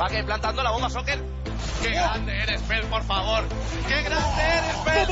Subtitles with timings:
[0.00, 1.18] Va que plantando la bomba soccer.
[1.82, 3.44] ¡Qué grande eres, Fel, por favor!
[3.86, 5.06] ¡Qué grande eres, Fel!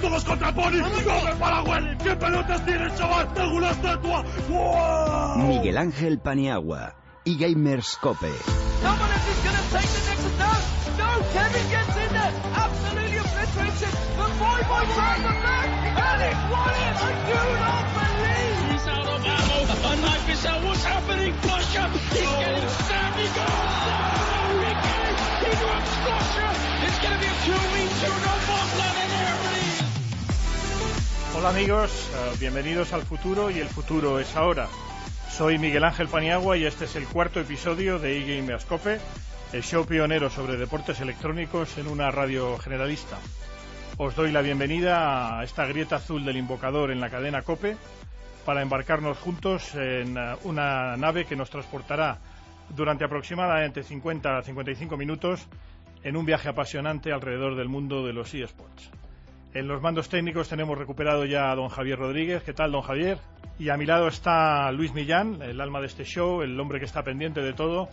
[0.00, 0.80] ¡Todos contra Pony!
[1.04, 1.96] ¡Corre para Welly!
[1.98, 3.32] ¿Qué pelotas tienes, chaval?
[3.34, 4.24] ¡Tengo una estatua!
[4.48, 5.38] ¡Wow!
[5.48, 8.32] Miguel Ángel Paniagua y Gamers Cope.
[12.54, 13.92] Absolutely obliterated.
[14.16, 15.68] The boy boy tries the back.
[15.96, 17.02] And it's Wallace.
[17.02, 18.65] I do not believe.
[18.76, 19.58] He's out of ammo.
[19.88, 20.62] A knife is out.
[20.62, 21.32] What's happening?
[21.40, 21.88] Flusher.
[22.12, 23.16] He's getting stabbed.
[23.16, 23.96] He goes.
[25.40, 26.52] He drops Flusher.
[26.84, 28.02] It's going to be a 2v2.
[28.20, 29.80] No Bosland in there, please.
[31.34, 34.68] Hola amigos, eh, bienvenidos al futuro y el futuro es ahora.
[35.30, 39.00] Soy Miguel Ángel Paniagua y este es el cuarto episodio de eGame Ascope,
[39.54, 43.16] el show pionero sobre deportes electrónicos en una radio generalista.
[43.96, 47.78] Os doy la bienvenida a esta grieta azul del invocador en la cadena Cope
[48.46, 52.18] para embarcarnos juntos en eh, una nave que nos transportará
[52.74, 55.48] durante aproximadamente 50 a 55 minutos
[56.04, 58.90] en un viaje apasionante alrededor del mundo de los eSports.
[59.52, 62.44] En los mandos técnicos tenemos recuperado ya a don Javier Rodríguez.
[62.44, 63.18] ¿Qué tal, don Javier?
[63.58, 66.84] Y a mi lado está Luis Millán, el alma de este show, el hombre que
[66.84, 67.88] está pendiente de todo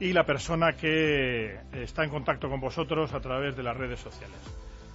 [0.00, 4.38] y la persona que está en contacto con vosotros a través de las redes sociales.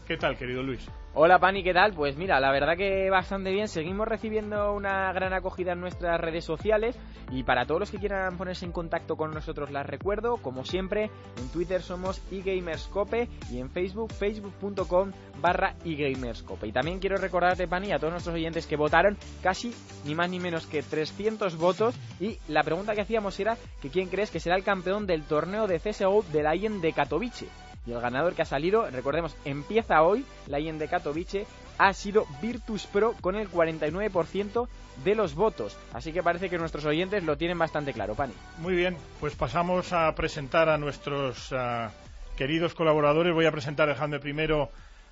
[0.09, 0.89] ¿Qué tal, querido Luis?
[1.13, 1.93] Hola Pani, ¿qué tal?
[1.93, 3.67] Pues mira, la verdad que bastante bien.
[3.67, 6.97] Seguimos recibiendo una gran acogida en nuestras redes sociales
[7.29, 11.11] y para todos los que quieran ponerse en contacto con nosotros las recuerdo, como siempre,
[11.37, 16.65] en Twitter somos eGamerscope y en Facebook facebook.com barra eGamerscope.
[16.65, 20.39] Y también quiero recordarte, Pani, a todos nuestros oyentes que votaron casi ni más ni
[20.39, 24.55] menos que 300 votos y la pregunta que hacíamos era que quién crees que será
[24.55, 27.69] el campeón del torneo de CSGO de la IEN de Katowice.
[27.85, 31.45] Y el ganador que ha salido, recordemos, empieza hoy la IEN de Katowice,
[31.77, 34.67] ha sido Virtus Pro con el 49%
[35.03, 35.77] de los votos.
[35.94, 38.33] Así que parece que nuestros oyentes lo tienen bastante claro, Pani.
[38.58, 41.92] Muy bien, pues pasamos a presentar a nuestros ah,
[42.37, 43.33] queridos colaboradores.
[43.33, 44.70] Voy a presentar, dejando primero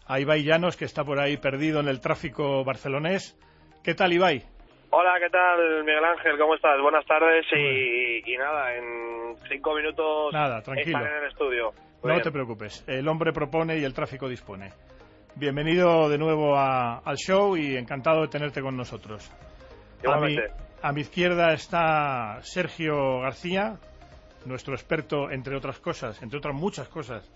[0.07, 3.37] a Ibai Llanos, que está por ahí perdido en el tráfico barcelonés.
[3.83, 4.43] ¿Qué tal, Ibai?
[4.89, 6.37] Hola, ¿qué tal, Miguel Ángel?
[6.37, 6.79] ¿Cómo estás?
[6.81, 10.97] Buenas tardes y, y nada, en cinco minutos Nada, tranquilo.
[10.97, 11.73] estaré en el estudio.
[12.03, 14.71] No te preocupes, el hombre propone y el tráfico dispone.
[15.35, 19.29] Bienvenido de nuevo a- al show y encantado de tenerte con nosotros.
[20.05, 20.37] A mi,
[20.81, 23.77] a mi izquierda está Sergio García,
[24.45, 27.27] nuestro experto, entre otras cosas, entre otras muchas cosas,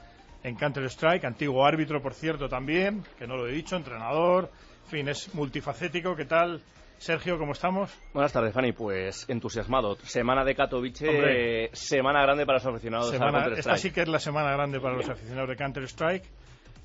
[0.43, 4.49] en Counter-Strike, antiguo árbitro, por cierto, también, que no lo he dicho, entrenador,
[4.85, 6.15] en fin, es multifacético.
[6.15, 6.61] ¿Qué tal,
[7.01, 7.39] Sergio?
[7.39, 7.91] ¿Cómo estamos?
[8.13, 8.73] Buenas tardes, Fanny.
[8.73, 9.95] Pues entusiasmado.
[10.03, 11.65] Semana de Katowice, Hombre.
[11.65, 13.79] eh, semana grande para los aficionados a Semana- esta Counter-Strike.
[13.79, 16.23] sí que es la semana grande para los aficionados de Counter-Strike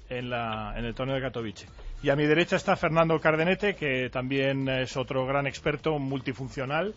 [0.09, 1.67] en, la- en el torneo de Katowice.
[2.03, 6.95] Y a mi derecha está Fernando Cardenete, que también es otro gran experto multifuncional.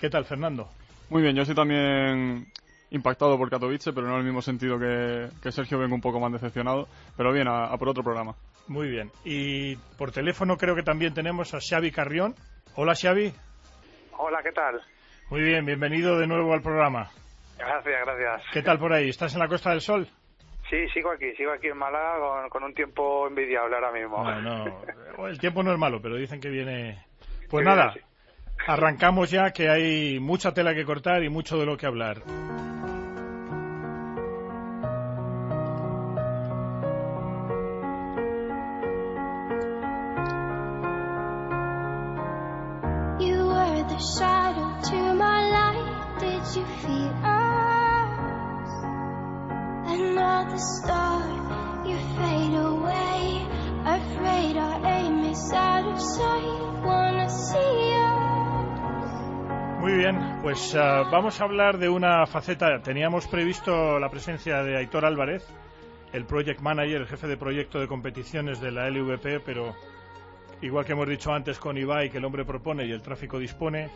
[0.00, 0.68] ¿Qué tal, Fernando?
[1.10, 2.46] Muy bien, yo estoy también
[2.92, 6.20] impactado por Katowice, pero no en el mismo sentido que, que Sergio, vengo un poco
[6.20, 6.86] más decepcionado.
[7.16, 8.36] Pero bien, a, a por otro programa.
[8.68, 9.10] Muy bien.
[9.24, 12.36] Y por teléfono creo que también tenemos a Xavi Carrión.
[12.74, 13.32] Hola, Xavi.
[14.16, 14.80] Hola, ¿qué tal?
[15.30, 17.10] Muy bien, bienvenido de nuevo al programa.
[17.58, 18.42] Gracias, gracias.
[18.52, 19.08] ¿Qué tal por ahí?
[19.10, 20.08] ¿Estás en la Costa del Sol?
[20.70, 24.24] Sí, sigo aquí, sigo aquí en Málaga con, con un tiempo envidiable ahora mismo.
[24.24, 25.26] No, no.
[25.28, 27.04] El tiempo no es malo, pero dicen que viene.
[27.50, 27.92] Pues nada,
[28.66, 32.22] arrancamos ya que hay mucha tela que cortar y mucho de lo que hablar.
[59.80, 62.82] Muy bien, pues ah, vamos a hablar de una faceta.
[62.82, 65.46] Teníamos previsto la presencia de Aitor Álvarez,
[66.12, 69.74] el project manager, el jefe de proyecto de competiciones de la LVP, pero
[70.60, 73.90] igual que hemos dicho antes con Ibai, que el hombre propone y el tráfico dispone,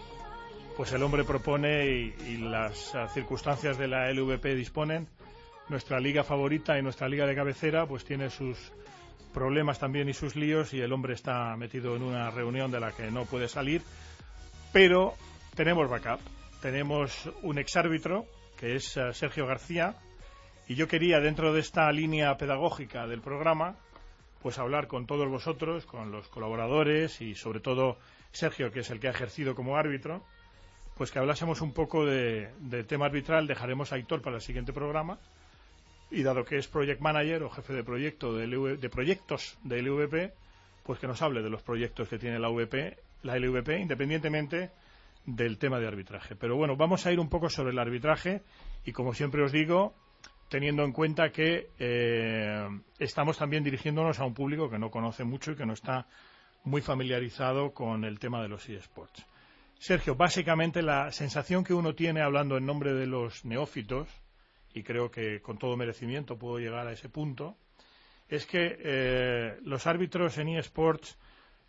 [0.76, 5.08] pues el hombre propone y, las circunstancias de la LVP disponen.
[5.68, 8.72] Nuestra liga favorita y nuestra liga de cabecera, pues tiene sus
[9.32, 12.92] problemas también y sus líos y el hombre está metido en una reunión de la
[12.92, 13.82] que no puede salir,
[14.72, 15.14] pero
[15.54, 16.20] tenemos backup.
[16.60, 18.26] Tenemos un exárbitro,
[18.58, 19.96] que es eh, Sergio García,
[20.68, 23.76] y yo quería, dentro de esta línea pedagógica del programa,
[24.42, 27.98] pues hablar con todos vosotros, con los colaboradores y sobre todo
[28.32, 30.22] Sergio, que es el que ha ejercido como árbitro,
[30.96, 33.46] pues que hablásemos un poco de, del tema arbitral.
[33.46, 35.18] Dejaremos a Héctor para el siguiente programa.
[36.10, 39.82] Y dado que es project manager o jefe de proyecto de, LV de proyectos de
[39.82, 40.32] LVP,
[40.84, 44.70] pues que nos hable de los proyectos que tiene la VP, la LVP, independientemente
[45.26, 46.36] del tema de arbitraje.
[46.36, 48.42] Pero bueno, vamos a ir un poco sobre el arbitraje
[48.84, 49.94] y como siempre os digo,
[50.48, 52.68] teniendo en cuenta que eh,
[53.00, 56.06] estamos también dirigiéndonos a un público que no conoce mucho y que no está
[56.62, 59.26] muy familiarizado con el tema de los eSports.
[59.78, 64.08] Sergio, básicamente la sensación que uno tiene hablando en nombre de los neófitos,
[64.74, 67.56] y creo que con todo merecimiento puedo llegar a ese punto,
[68.28, 71.18] es que eh, los árbitros en eSports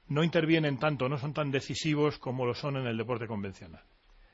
[0.08, 3.84] no intervienen tanto, no son tan decisivos como lo son en el deporte convencional.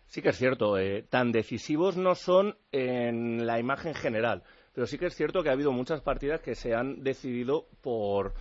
[0.07, 4.43] Sí que es cierto, eh, tan decisivos no son en la imagen general,
[4.73, 8.33] pero sí que es cierto que ha habido muchas partidas que se han decidido por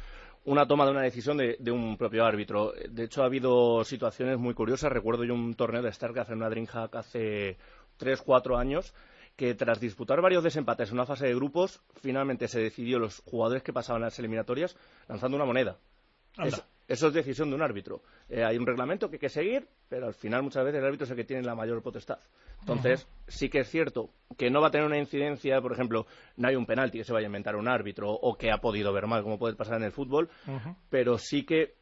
[0.44, 2.72] una toma de una decisión de, un propio árbitro.
[2.88, 4.92] De hecho, ha habido situaciones muy curiosas.
[4.92, 7.58] Recuerdo yo un torneo de StarCraft en una DreamHack hace
[7.96, 8.94] tres, cuatro años
[9.36, 13.62] que tras disputar varios desempates en una fase de grupos, finalmente se decidió los jugadores
[13.62, 14.76] que pasaban a las eliminatorias
[15.08, 15.78] lanzando una moneda.
[16.88, 18.02] Eso es decisión de un árbitro.
[18.28, 21.04] Eh, hay un reglamento que hay que seguir, pero al final muchas veces el árbitro
[21.04, 22.18] es el que tiene la mayor potestad.
[22.60, 26.06] Entonces, sí que es cierto que no va a tener una incidencia, por ejemplo,
[26.36, 28.92] no hay un penalti que se vaya a inventar un árbitro o que ha podido
[28.92, 30.28] ver mal, como puede pasar en el fútbol,
[30.90, 31.74] pero sí que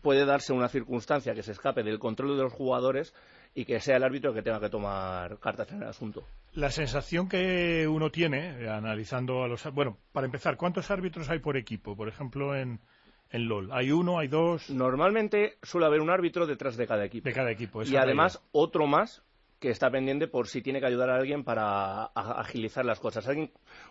[0.00, 3.14] puede darse una circunstancia que se escape del control de los jugadores
[3.54, 6.24] y que sea el árbitro el que tenga que tomar cartas en el asunto.
[6.52, 9.64] La sensación que uno tiene, eh, analizando a los.
[9.72, 11.96] Bueno, para empezar, ¿cuántos árbitros hay por equipo?
[11.96, 12.80] Por ejemplo, en,
[13.30, 13.70] en LOL.
[13.72, 14.70] ¿Hay uno, hay dos?
[14.70, 17.28] Normalmente suele haber un árbitro detrás de cada equipo.
[17.28, 19.22] De cada equipo, Y además otro más
[19.64, 23.26] que está pendiente por si tiene que ayudar a alguien para agilizar las cosas.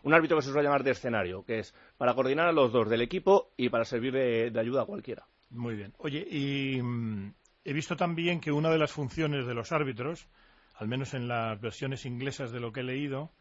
[0.03, 2.87] un árbitro que se suele llamar de escenario, que es para coordinar a los dos
[2.89, 5.25] del equipo y para servir de, ayuda a cualquiera.
[5.49, 5.91] Muy bien.
[5.97, 7.33] Oye, y mm,
[7.65, 10.27] he visto también que una de las funciones de los árbitros,
[10.75, 13.31] al menos en las versiones inglesas de lo que he leído,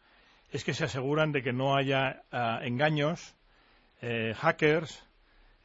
[0.49, 3.35] es que se aseguran de que no haya ah, engaños,
[4.01, 5.03] eh, hackers,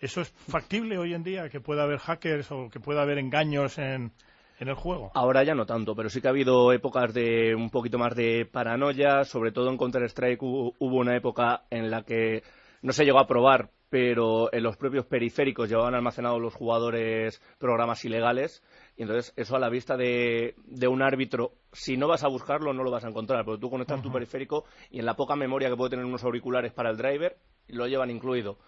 [0.01, 3.79] ¿Eso es factible hoy en día, que pueda haber hackers o que pueda haber engaños
[3.79, 4.13] en,
[4.61, 5.11] el juego?
[5.15, 8.47] Ahora ya no tanto, pero sí que ha habido épocas de un poquito más de
[8.47, 12.43] paranoia, sobre todo en Counter-Strike hubo una época en la que
[12.83, 18.05] no se llegó a probar, pero en los propios periféricos llevaban almacenados los jugadores programas
[18.05, 18.63] ilegales
[18.97, 20.55] y entonces eso a la vista de,
[20.89, 24.03] un árbitro, si no vas a buscarlo no lo vas a encontrar, porque tú conectas
[24.03, 27.37] tu periférico y en la poca memoria que puede tener unos auriculares para el driver
[27.69, 28.59] lo llevan incluido.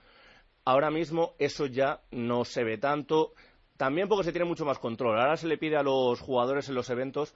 [0.64, 3.32] Ahora mismo eso ya no se ve tanto,
[3.76, 5.18] también porque se tiene mucho más control.
[5.18, 7.34] Ahora se le pide a los jugadores en los eventos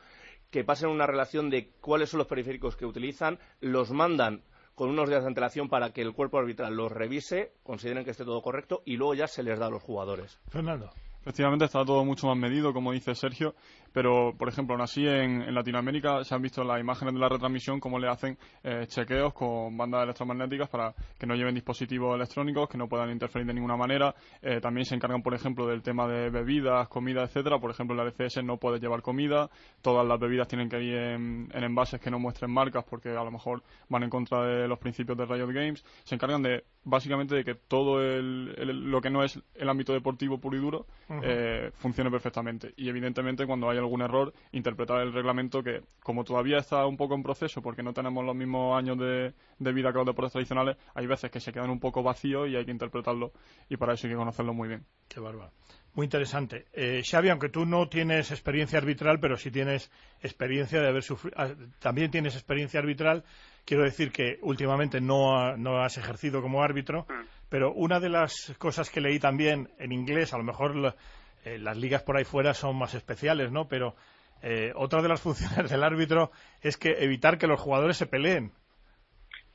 [0.50, 4.42] que pasen una relación de cuáles son los periféricos que utilizan, los mandan
[4.74, 8.24] con unos días de antelación para que el cuerpo arbitral los revise, consideren que esté
[8.24, 10.38] todo correcto y luego ya se les da a los jugadores.
[10.48, 10.90] Fernando.
[11.22, 13.54] Efectivamente está todo mucho más medido, como dice Sergio,
[13.94, 17.78] pero por ejemplo, aún así en, Latinoamérica se han visto las imágenes de la retransmisión
[17.78, 22.76] cómo le hacen eh, chequeos con bandas electromagnéticas para que no lleven dispositivos electrónicos, que
[22.76, 24.12] no puedan interferir de ninguna manera.
[24.42, 27.60] Eh, también se encargan, por ejemplo, del tema de bebidas, comida, etcétera.
[27.60, 29.48] Por ejemplo, en la DCS no puede llevar comida,
[29.80, 33.30] todas las bebidas tienen que ir en, envases que no muestren marcas porque a lo
[33.30, 35.84] mejor van en contra de los principios de Riot Games.
[36.02, 40.56] Se encargan de básicamente de que todo lo que no es el ámbito deportivo puro
[40.56, 40.86] y duro
[41.22, 42.74] eh, funcione perfectamente.
[42.76, 47.14] Y evidentemente cuando hay algún error, interpretar el reglamento que, como todavía está un poco
[47.14, 49.32] en proceso, porque no tenemos los mismos años de,
[49.72, 52.64] vida que los deportes tradicionales, hay veces que se quedan un poco vacíos y hay
[52.64, 53.32] que interpretarlo.
[53.68, 54.84] Y para eso hay que conocerlo muy bien.
[55.08, 55.52] Qué bárbaro.
[55.94, 56.66] Muy interesante.
[56.72, 61.36] Eh, Xavi, aunque tú no tienes experiencia arbitral, pero sí tienes experiencia de haber sufrido,
[61.38, 63.22] ah, también tienes experiencia arbitral.
[63.64, 67.26] Quiero decir que últimamente no, no has ejercido como árbitro, mm.
[67.48, 70.96] pero una de las cosas que leí también en inglés, a lo mejor
[71.44, 73.68] eh, las ligas por ahí fuera son más especiales, ¿no?
[73.68, 73.94] Pero
[74.42, 78.52] eh, otra de las funciones del árbitro es que evitar que los jugadores se peleen.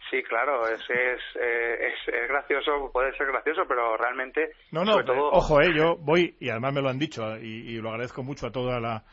[0.09, 4.53] Sí, claro, es, es, eh, es, gracioso, puede ser gracioso, pero realmente.
[4.71, 4.95] No, no,
[5.31, 8.51] ojo, eh, yo voy, y además me lo han dicho, y, lo agradezco mucho a
[8.51, 9.03] toda la,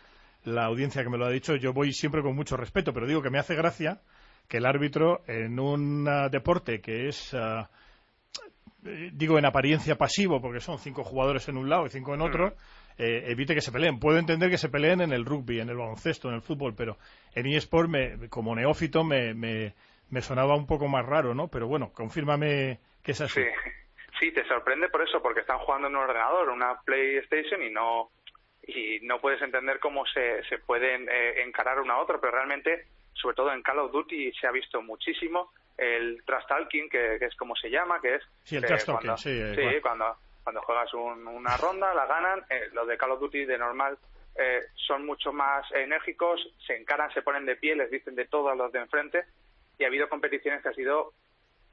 [0.44, 3.20] la, audiencia que me lo ha dicho, yo voy siempre con mucho respeto, pero digo
[3.20, 4.00] que me hace gracia
[4.48, 7.34] que el árbitro en un deporte que es.
[7.34, 7.68] Ah,
[9.12, 12.54] digo en apariencia pasivo, porque son cinco jugadores en un lado y cinco en otro,
[12.98, 13.98] eh, evite que se peleen.
[13.98, 16.96] Puedo entender que se peleen en el rugby, en el baloncesto, en el fútbol, pero
[17.34, 19.74] en eSport, me, como neófito, me, me,
[20.10, 21.48] me, sonaba un poco más raro, ¿no?
[21.48, 23.42] Pero bueno, confírmame que es así.
[23.42, 23.48] Sí.
[24.20, 28.10] sí, te sorprende por eso, porque están jugando en un ordenador, una PlayStation, y no
[28.66, 32.86] y no puedes entender cómo se, se pueden eh, encarar uno a otro, pero realmente,
[33.12, 37.34] sobre todo en Call of Duty, se ha visto muchísimo el trust talking, que, es
[37.36, 38.22] como se llama, que es...
[38.44, 39.54] Sí, el trust talking, sí.
[39.54, 43.58] sí cuando, cuando juegas una ronda, la ganan, eh, los de Call of Duty de
[43.58, 43.98] normal
[44.36, 48.50] eh, son mucho más enérgicos, se encaran, se ponen de pie, les dicen de todo
[48.50, 49.24] a los de enfrente,
[49.78, 51.12] y ha habido competiciones que ha sido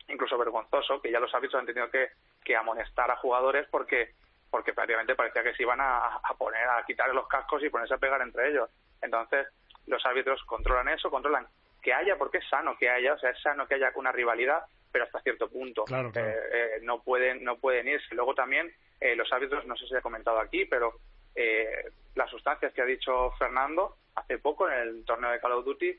[0.08, 2.10] incluso vergonzoso, que ya los árbitros han tenido que,
[2.44, 4.12] que amonestar a jugadores porque
[4.50, 7.96] porque prácticamente parecía que se iban a, a, poner a quitar los cascos y ponerse
[7.96, 8.70] a pegar entre ellos.
[9.02, 9.48] Entonces,
[9.88, 11.48] los árbitros controlan eso, controlan
[11.84, 14.64] que haya, porque es sano que haya, o sea, es sano que haya una rivalidad,
[14.92, 15.84] pero hasta cierto punto.
[15.84, 16.30] Claro, claro.
[16.30, 18.16] Eh, eh, no pueden no pueden irse.
[18.16, 20.94] Luego también eh, los árbitros, no sé si ha comentado aquí, pero
[21.36, 25.66] eh, las sustancias que ha dicho Fernando, hace poco en el torneo de Call of
[25.66, 25.90] Duty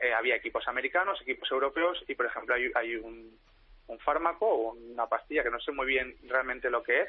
[0.00, 3.36] eh, había equipos americanos, equipos europeos y, por ejemplo, hay, hay un,
[3.88, 7.08] un fármaco o una pastilla que no sé muy bien realmente lo que es,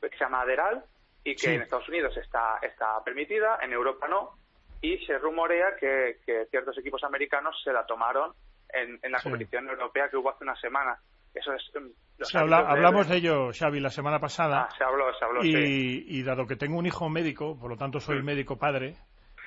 [0.00, 0.84] que se llama Aderal
[1.24, 1.54] y que Sí.
[1.54, 4.36] en Estados Unidos está, está permitida, en Europa no,
[4.82, 8.32] y se rumorea que, que ciertos equipos americanos se la tomaron
[8.72, 9.24] en, en la Sí.
[9.30, 10.98] competición europea que hubo hace una semana.
[11.34, 11.62] Eso es...
[11.74, 14.68] mm, Se habla- hablamos de ello, Xavi, la semana pasada.
[14.68, 16.04] Ah, se habló, se habló, y, sí.
[16.08, 18.24] y dado que tengo un hijo médico, por lo tanto soy Mm.
[18.24, 18.96] médico padre,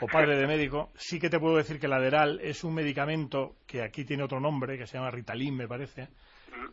[0.02, 3.56] o padre de médico, sí que te puedo decir que el Aderal es un medicamento
[3.68, 6.08] que aquí tiene otro nombre, que se llama Ritalin, me parece,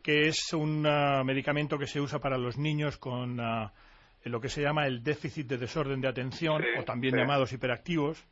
[0.02, 3.72] que es un ah, medicamento que se usa para los niños con ah,
[4.24, 7.20] lo que se llama el déficit de desorden de atención, Sí, o también sí.
[7.20, 8.24] llamados hiperactivos,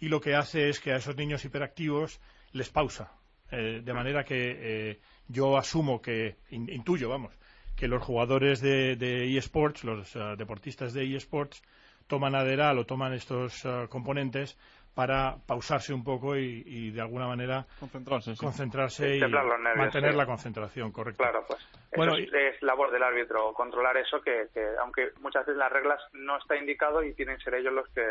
[0.00, 2.20] y lo que hace es que a esos niños hiperactivos
[2.52, 3.12] les pausa.
[3.50, 7.32] Eh, de manera que eh, yo asumo que, in- intuyo, vamos,
[7.76, 11.62] que los jugadores de, de eSports, los ah, deportistas de eSports,
[12.06, 14.58] toman Aderal o toman estos ah, componentes
[14.94, 18.38] para pausarse un poco y, y de alguna manera Concentrarse, sí.
[18.40, 20.16] concentrarse y nervios, mantener sí.
[20.16, 21.22] la concentración, correcto.
[21.24, 21.60] Claro, pues
[21.96, 25.72] Bueno, eso es, es labor del árbitro controlar eso, que, que aunque muchas veces las
[25.72, 28.02] reglas no está indicado y tienen que ser ellos los que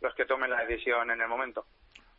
[0.00, 1.64] los que tomen la decisión en el momento.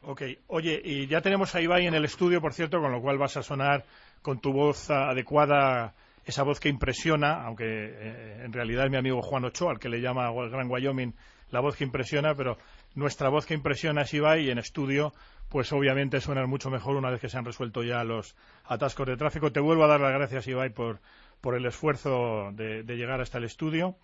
[0.01, 3.17] Ok, oye, y ya tenemos a Ibai en el estudio, por cierto, con lo cual
[3.17, 3.83] vas a sonar
[4.21, 5.93] con tu voz adecuada,
[6.25, 9.89] esa voz que impresiona, aunque eh, en realidad es mi amigo Juan Ochoa, al que
[9.89, 11.13] le llama el Gran Wyoming
[11.51, 12.57] la voz que impresiona, pero
[12.95, 15.13] nuestra voz que impresiona es Ibai y en estudio,
[15.49, 19.17] pues obviamente suena mucho mejor una vez que se han resuelto ya los atascos de
[19.17, 19.51] tráfico.
[19.51, 20.99] Te vuelvo a dar las gracias, Ibai, por,
[21.41, 23.95] por el esfuerzo de, de llegar hasta el estudio.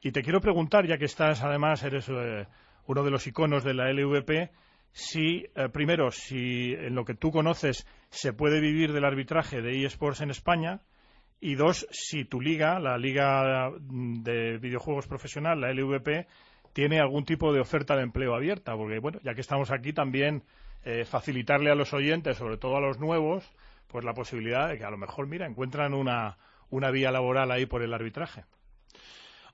[0.00, 2.46] Y te quiero preguntar, ya que estás, además, eres eh,
[2.86, 4.50] uno de los iconos de la LVP,
[4.92, 9.84] si, eh, primero, si en lo que tú conoces se puede vivir del arbitraje de
[9.84, 10.80] eSports en España,
[11.40, 16.26] y dos, si tu liga, la Liga mm, de Videojuegos Profesional, la LVP,
[16.72, 20.42] tiene algún tipo de oferta de empleo abierta, porque, bueno, ya que estamos aquí, también
[20.84, 23.52] eh, facilitarle a los oyentes, sobre todo a los nuevos,
[23.88, 26.38] pues la posibilidad de que a lo mejor, mira, encuentran una,
[26.70, 28.44] una vía laboral ahí por el arbitraje.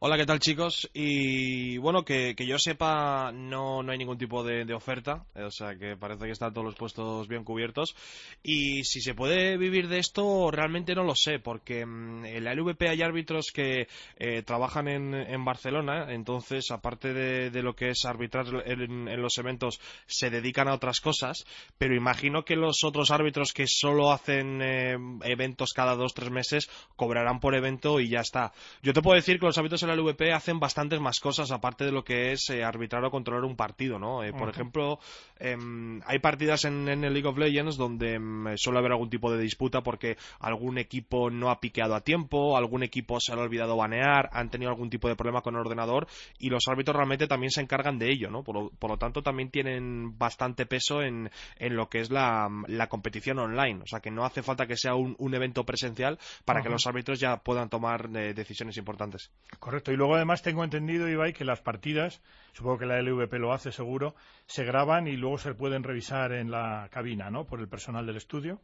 [0.03, 0.89] Hola, ¿qué tal chicos?
[0.95, 5.43] Y bueno, que, que yo sepa, no, no hay ningún tipo de, de oferta, eh,
[5.43, 7.95] o sea que parece que están todos los puestos bien cubiertos.
[8.43, 12.55] Y si se puede vivir de esto, realmente no lo sé, porque mm, en la
[12.55, 17.91] LVP hay árbitros que eh, trabajan en, en Barcelona, entonces aparte de, de lo que
[17.91, 21.45] es arbitrar en, en los eventos, se dedican a otras cosas,
[21.77, 26.71] pero imagino que los otros árbitros que solo hacen eh, eventos cada dos, tres meses,
[26.97, 28.55] cobrarán por evento y ya está.
[28.83, 31.85] Yo te puedo decir que los árbitros en la LVP hacen bastantes más cosas aparte
[31.85, 34.23] de lo que es eh, arbitrar o controlar un partido, ¿no?
[34.23, 34.99] Eh, por ejemplo,
[35.39, 39.33] em, hay partidas en, en el League of Legends donde em, suele haber algún tipo
[39.33, 43.77] de disputa porque algún equipo no ha piqueado a tiempo, algún equipo se ha olvidado
[43.77, 46.07] banear, han tenido algún tipo de problema con el ordenador
[46.39, 48.43] y los árbitros realmente también se encargan de ello, ¿no?
[48.43, 52.49] Por lo, por lo tanto, también tienen bastante peso en, en lo que es la,
[52.67, 53.81] la competición online.
[53.83, 56.87] O sea, que no hace falta que sea un, un evento presencial para que los
[56.87, 59.31] árbitros ya puedan tomar eh, decisiones importantes.
[59.59, 59.80] Correcto.
[59.89, 62.23] Y luego además tengo entendido, Ibai, que las partidas,
[62.53, 64.15] supongo que la LVP lo hace seguro,
[64.47, 67.47] se graban y luego se pueden revisar en la cabina, ¿no?
[67.47, 68.61] Por el personal del estudio.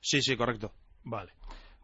[0.00, 0.72] Sí, sí, correcto.
[1.04, 1.32] Vale.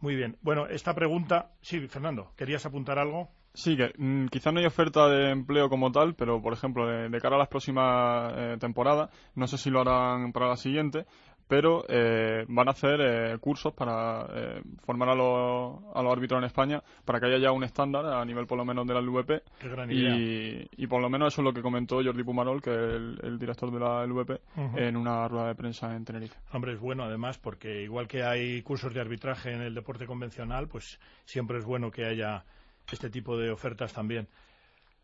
[0.01, 0.37] Muy bien.
[0.43, 1.53] Bueno, esta pregunta.
[1.61, 3.31] Sí, Fernando, ¿querías apuntar algo?
[3.55, 7.09] Sí, que mm, quizás no hay oferta de empleo como tal, pero por ejemplo, de,
[7.09, 11.07] de cara a las próximas eh, temporadas, no sé si lo harán para la siguiente,
[11.49, 16.39] pero eh, van a hacer eh, cursos para eh, formar a los, a los árbitros
[16.39, 19.01] en España para que haya ya un estándar a nivel por lo menos de la
[19.01, 19.43] LVP.
[19.61, 20.67] Qué gran y, idea.
[20.77, 23.39] y por lo menos eso es lo que comentó Jordi Pumarol, que es el, el
[23.39, 24.41] director de la LVP,
[24.77, 26.37] en una rueda de prensa en Tenerife.
[26.53, 30.69] Hombre, es bueno además porque igual que hay cursos de arbitraje en el deporte convencional,
[30.69, 32.45] pues siempre es bueno que haya
[32.91, 34.29] este tipo de ofertas también.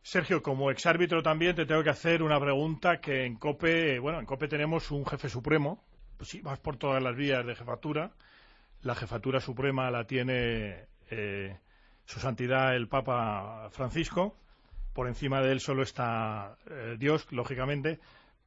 [0.03, 4.27] Sergio, como exárbitro también te tengo que hacer una pregunta que en COPE, bueno, en
[4.27, 5.81] COPE tenemos un jefe supremo,
[6.23, 8.13] pues sí, vas por todas las vías de jefatura.
[8.83, 11.59] La jefatura suprema la tiene eh,
[12.05, 14.37] su santidad el Papa Francisco.
[14.93, 17.99] Por encima de él solo está eh, Dios, lógicamente,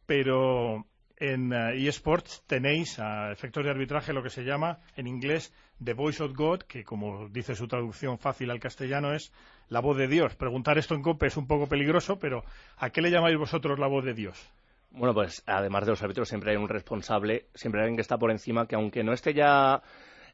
[0.06, 0.86] pero
[1.18, 5.54] en eh, eSports tenéis a efectos de arbitraje lo que se llama en inglés
[5.84, 9.34] The Voice of God, que como dice su traducción fácil al castellano es
[9.68, 10.34] la voz de Dios.
[10.38, 12.46] Preguntar esto en COPE es un poco peligroso, pero
[12.78, 14.50] ¿a qué le llamáis vosotros la voz de Dios?
[14.98, 18.18] Bueno, pues además de los árbitros siempre hay un responsable, siempre hay alguien que está
[18.18, 19.82] por encima, que aunque no esté ya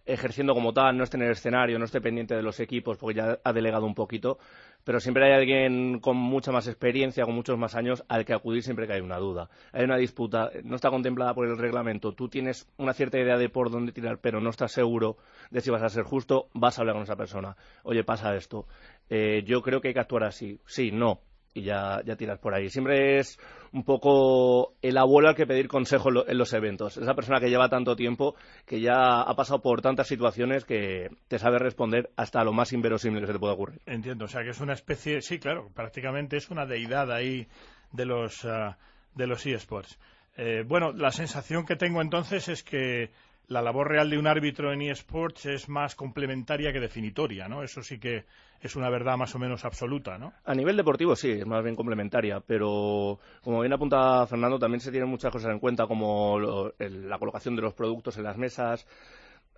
[0.05, 3.17] ejerciendo como tal, no esté en el escenario, no esté pendiente de los equipos, porque
[3.17, 4.37] ya ha delegado un poquito,
[4.83, 8.61] pero siempre hay alguien con mucha más experiencia, con muchos más años, al que acudir
[8.61, 9.49] siempre que hay una duda.
[9.71, 13.49] Hay una disputa, no está contemplada por el reglamento, tú tienes una cierta idea de
[13.49, 15.17] por dónde tirar, pero no estás seguro
[15.49, 17.57] de si vas a ser justo, vas a hablar con esa persona.
[17.81, 18.67] Oye, pasa esto.
[19.09, 20.59] Eh, yo creo que hay que actuar así.
[20.67, 22.70] Sí, no y ya, ya tiras por ahí.
[22.70, 23.39] Siempre es
[23.74, 26.98] un poco el abuelo al que pedir consejo en los eventos.
[26.98, 31.39] Esa persona que lleva tanto tiempo, que ya ha pasado por tantas situaciones que te
[31.39, 33.81] sabe responder hasta lo más inverosímil que se te pueda ocurrir.
[33.86, 37.48] Entiendo, o sea que es una especie, sí, claro, prácticamente es una deidad ahí
[37.91, 38.77] de los, ah,
[39.15, 40.00] de los eSports.
[40.38, 43.12] Eh, bueno, la sensación que tengo entonces es que
[43.51, 47.63] la labor real de un árbitro en eSports es más complementaria que definitoria, ¿no?
[47.63, 48.24] Eso sí que
[48.62, 50.31] es una verdad más o menos absoluta, ¿no?
[50.46, 54.89] A nivel deportivo sí, es más bien complementaria, pero como bien apunta Fernando, también se
[54.89, 58.88] tienen muchas cosas en cuenta, como la colocación de los productos en las mesas.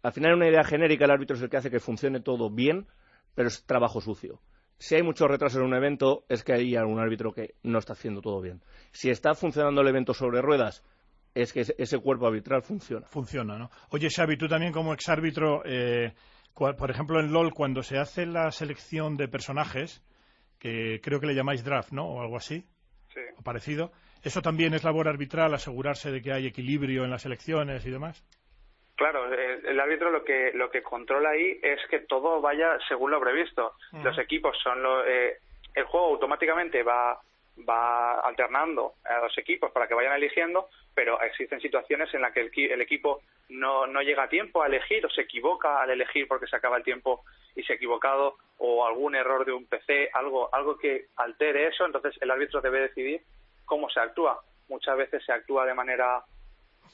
[0.01, 2.87] Al final, una idea genérica, el árbitro es el que hace que funcione todo bien,
[3.35, 4.41] pero es trabajo sucio.
[4.79, 7.93] Si hay mucho retraso en un evento, es que hay algún árbitro que no está
[7.93, 8.63] haciendo todo bien.
[8.91, 10.83] Si está funcionando el evento sobre ruedas,
[11.33, 13.05] es que ese cuerpo arbitral funciona.
[13.07, 13.69] Funciona, ¿no?
[13.91, 16.13] Oye, Xavi, tú también como exárbitro, eh,
[16.53, 20.03] por ejemplo, en LOL, cuando se hace la selección de personajes,
[20.59, 22.05] que creo que le llamáis draft, ¿no?
[22.05, 22.63] O algo así,
[23.13, 23.21] sí.
[23.37, 23.91] o parecido,
[24.23, 28.23] ¿eso también es labor arbitral, asegurarse de que hay equilibrio en las elecciones y demás?
[28.95, 33.19] Claro, el, árbitro lo que lo que controla ahí es que todo vaya según lo
[33.19, 33.73] previsto.
[34.03, 35.39] Los equipos son lo, eh,
[35.73, 37.19] el juego automáticamente va
[37.57, 42.41] va alternando a los equipos para que vayan eligiendo, pero existen situaciones en las que
[42.41, 46.47] el, equipo no, no llega a tiempo a elegir o se equivoca al elegir porque
[46.47, 47.23] se acaba el tiempo
[47.55, 51.85] y se ha equivocado o algún error de un PC, algo, algo que altere eso,
[51.85, 53.21] entonces el árbitro debe decidir
[53.65, 54.41] cómo se actúa.
[54.69, 56.23] Muchas veces se actúa de manera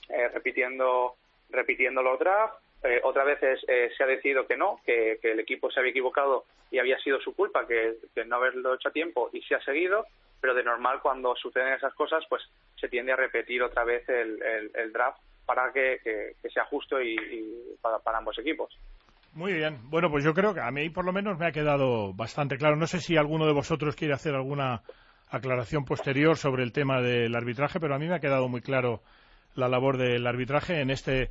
[0.09, 1.15] eh, repitiendo
[1.51, 5.69] repitiendo los drafts, eh, otras veces eh, se ha decidido que no, que, el equipo
[5.69, 9.29] se había equivocado y había sido su culpa, que, que no haberlo hecho a tiempo
[9.33, 10.05] y se ha seguido
[10.41, 12.41] pero de normal cuando suceden esas cosas pues
[12.79, 15.99] se tiende a repetir otra vez el, draft para que,
[16.53, 17.15] sea justo y,
[17.81, 18.77] para, ambos equipos.
[19.33, 19.79] Muy bien.
[19.89, 22.75] Bueno, pues yo creo que a mí por lo menos me ha quedado bastante claro.
[22.75, 24.81] No sé si alguno de vosotros quiere hacer alguna
[25.29, 29.01] aclaración posterior sobre el tema del arbitraje, pero a mí me ha quedado muy claro
[29.55, 31.23] la labor del arbitraje en este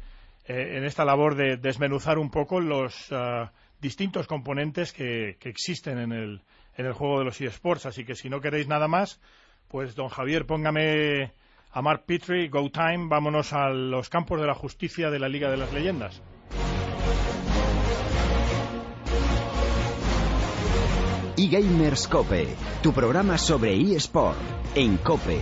[0.46, 6.12] eh, en esta labor de desmenuzar un poco los ah, distintos componentes que existen en
[6.12, 6.42] el
[6.78, 7.84] en el juego de los eSports.
[7.84, 9.20] Así que si no queréis nada más,
[9.68, 11.32] pues don Javier, póngame
[11.70, 15.50] a Mark Petrie, Go Time, vámonos a los campos de la justicia de la Liga
[15.50, 16.22] de las Leyendas.
[21.38, 22.48] eGamers Cope,
[22.82, 24.36] tu programa sobre eSport
[24.74, 25.38] en Cope.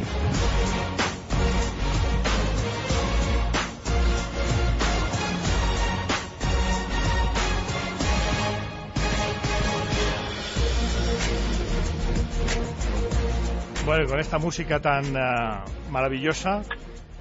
[13.86, 16.62] Bueno, con esta música tan ah, maravillosa,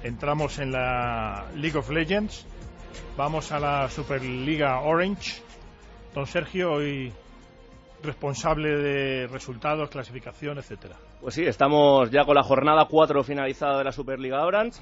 [0.02, 2.44] entramos en la League of Legends.
[3.16, 5.40] Vamos a la Superliga Orange.
[6.12, 7.12] Don Sergio, hoy
[8.02, 10.96] responsable de resultados, clasificación, etcétera.
[11.20, 14.80] Pues sí, estamos ya con la jornada 4 finalizada de la Superliga Orange.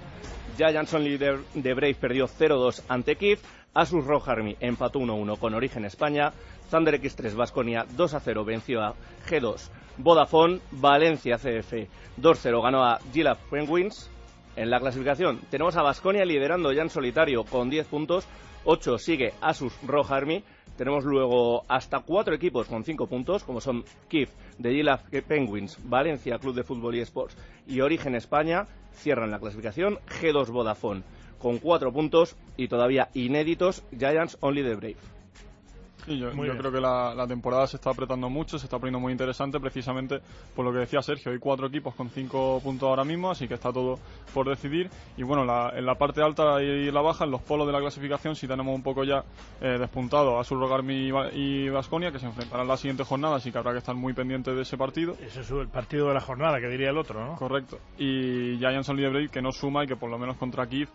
[0.57, 3.41] Ya Jansson líder de Brave perdió 0-2 ante Kiev.
[3.75, 6.33] Asus Rock Army empató 1-1 con Origen España.
[6.71, 8.95] Thunder X3 Vasconia 2-0 venció a
[9.29, 9.69] G2
[9.99, 11.89] Vodafone, Valencia CF
[12.21, 14.11] 2-0 ganó a Gila Penguins.
[14.57, 18.27] En la clasificación tenemos a Basconia liderando ya en solitario con 10 puntos.
[18.65, 20.43] 8 sigue Asus Rock Army.
[20.77, 26.39] Tenemos luego hasta cuatro equipos con 5 puntos, como son KIF de Gila Penguins, Valencia
[26.39, 27.37] Club de Fútbol y Sports
[27.69, 28.67] y Origen España.
[28.95, 31.03] Cierran la clasificación G2 Vodafone
[31.39, 35.14] con 4 puntos y todavía inéditos Giants Only the Brave
[36.07, 40.21] yo, creo que la, temporada se está apretando mucho, se está poniendo muy interesante precisamente
[40.55, 41.33] por lo que decía Sergio.
[41.33, 43.99] Hay cuatro equipos con cinco puntos ahora mismo, así que está todo
[44.33, 44.91] por decidir.
[45.17, 48.37] Y bueno, en la parte alta y la baja, en los polos de la clasificación,
[48.37, 49.25] sí tenemos un poco ya
[49.61, 53.73] eh, despuntado a Surrogarmi y Vasconia, que se enfrentarán la siguiente jornada, así que habrá
[53.73, 55.17] que estar muy pendiente de ese partido.
[55.21, 57.37] Ese es el partido de la jornada, que diría el otro, ¿no?
[57.37, 57.79] Correcto.
[57.99, 60.89] Y Giants League Break, que no suma y que por lo menos contra Kiev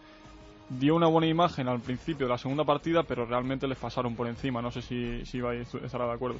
[0.69, 4.27] dio una buena imagen al principio de la segunda partida, pero realmente les pasaron por
[4.27, 4.61] encima.
[4.61, 6.39] No sé si, si vais a estar de acuerdo.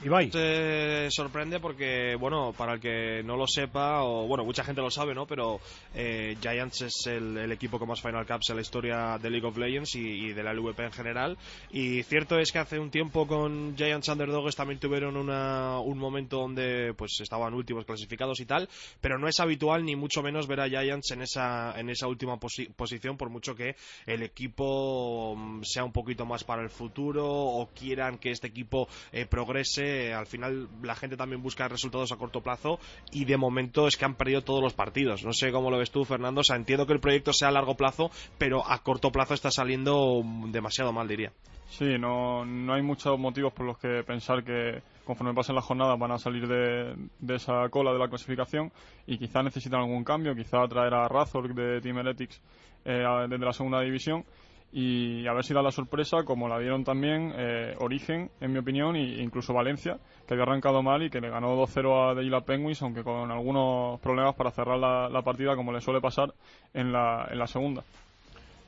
[0.00, 0.30] Ibai.
[0.30, 4.92] Te sorprende porque, bueno, para el que no lo sepa, o bueno, mucha gente lo
[4.92, 5.26] sabe, ¿no?
[5.26, 5.58] Pero
[5.92, 9.56] eh, Giants es el, equipo con más Final Cups en la historia de League of
[9.56, 11.38] Legends y, de la LVP en general.
[11.72, 16.38] Y cierto es que hace un tiempo con Giants Underdogs también tuvieron una, un momento
[16.38, 18.68] donde pues estaban últimos clasificados y tal,
[19.00, 22.38] pero no es habitual ni mucho menos ver a Giants en esa, en esa última
[22.38, 23.74] posición, por mucho que
[24.06, 28.86] el equipo mm, sea un poquito más para el futuro o quieran que este equipo
[29.10, 32.78] eh, progrese al final la gente también busca resultados a corto plazo
[33.12, 35.24] y de momento es que han perdido todos los partidos.
[35.24, 36.42] No sé cómo lo ves tú, Fernando.
[36.48, 40.92] Entiendo que el proyecto sea a largo plazo, pero a corto plazo está saliendo demasiado
[40.92, 41.32] mal, diría.
[41.68, 45.98] Sí, no, no hay muchos motivos por los que pensar que conforme pasen las jornadas
[45.98, 48.72] van a salir de, de esa cola de la clasificación
[49.06, 52.40] y quizá necesitan algún cambio, quizá traer a Razor de Team Heretics
[52.84, 54.24] eh, desde la segunda división
[54.72, 58.58] y a ver si da la sorpresa como la dieron también eh, Origen, en mi
[58.58, 62.42] opinión, e incluso Valencia, que había arrancado mal y que le ganó 2-0 a Deila
[62.42, 66.34] Penguins, aunque con algunos problemas para cerrar la, la partida, como le suele pasar
[66.74, 67.82] en la, en la segunda.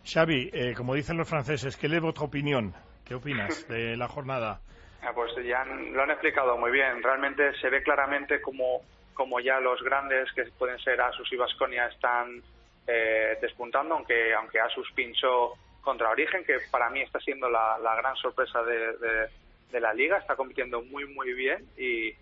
[0.05, 2.73] Xavi, eh, como dicen los franceses, ¿qué es vuestra opinión?
[3.05, 4.61] ¿Qué opinas de la jornada?
[5.03, 7.03] Ah, Pues ya han- lo han explicado muy bien.
[7.03, 8.81] Realmente se ve claramente como,
[9.15, 12.43] como ya los grandes, que pueden ser Asus y Vasconia, están
[12.87, 18.17] eh, despuntando, aunque, aunque Asus pinchó contra Origen, que para mí está siendo la, gran
[18.17, 20.19] sorpresa de, la liga.
[20.19, 22.15] Está compitiendo muy, muy bien y,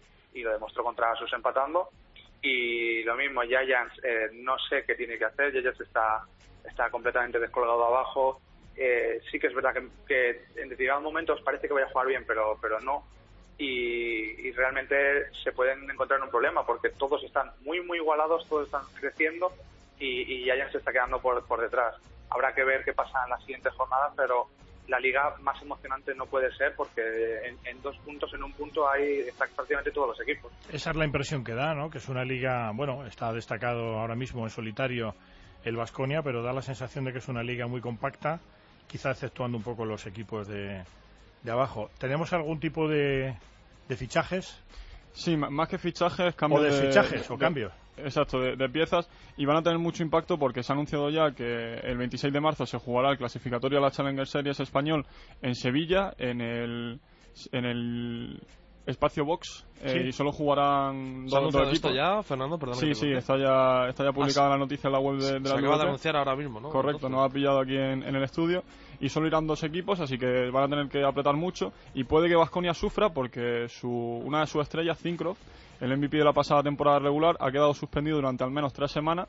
[0.42, 1.88] lo demostró contra Asus empatando.
[2.40, 5.50] Y lo mismo, Giants, eh, no sé qué tiene que hacer.
[5.50, 6.24] Giants está,
[6.64, 8.40] está completamente descolgado abajo.
[8.76, 12.06] Eh, sí que es verdad que, que en determinados momentos parece que vaya a jugar
[12.06, 13.04] bien, pero, pero no.
[13.58, 18.48] Y, y realmente se pueden encontrar en un problema porque todos están muy, muy igualados,
[18.48, 19.52] todos están creciendo
[19.98, 21.96] y, y Giants se está quedando por, por detrás.
[22.30, 24.48] Habrá que ver qué pasa en las siguientes jornadas, pero
[24.88, 27.02] la liga más emocionante no puede ser porque
[27.46, 30.50] en, en dos puntos, en un punto, hay prácticamente todos los equipos.
[30.72, 31.90] Esa es la impresión que da, ¿no?
[31.90, 35.14] Que es una liga, bueno, está destacado ahora mismo en solitario
[35.64, 38.40] el Vasconia, pero da la sensación de que es una liga muy compacta,
[38.86, 40.82] quizá exceptuando un poco los equipos de,
[41.42, 41.90] de abajo.
[41.98, 43.36] ¿Tenemos algún tipo de,
[43.88, 44.62] de fichajes?
[45.12, 47.72] Sí, más que fichajes, cambio O desfichajes, o cambios.
[48.04, 49.08] Exacto, de, de piezas.
[49.36, 52.40] Y van a tener mucho impacto porque se ha anunciado ya que el 26 de
[52.40, 55.06] marzo se jugará el clasificatorio a la Challenger Series español
[55.42, 57.00] en Sevilla, en el,
[57.52, 58.42] en el
[58.88, 59.64] espacio box.
[59.82, 60.08] eh, Sí.
[60.08, 61.94] y solo jugarán ¿Se ha dos, dos esto equipos.
[61.94, 62.58] ya, Fernando?
[62.58, 65.38] Perdona Sí, sí, está ya, está ya publicada Ah, la noticia en la web de,
[65.38, 66.68] de se la acaba de anunciar ahora mismo, ¿no?
[66.70, 68.64] Correcto, nos ha pillado aquí en, en el estudio
[69.00, 72.28] y solo irán dos equipos, así que van a tener que apretar mucho y puede
[72.28, 75.38] que Vasconia sufra porque su, una de sus estrellas, Zincroft,
[75.80, 79.28] el MVP de la pasada temporada regular, ha quedado suspendido durante al menos tres semanas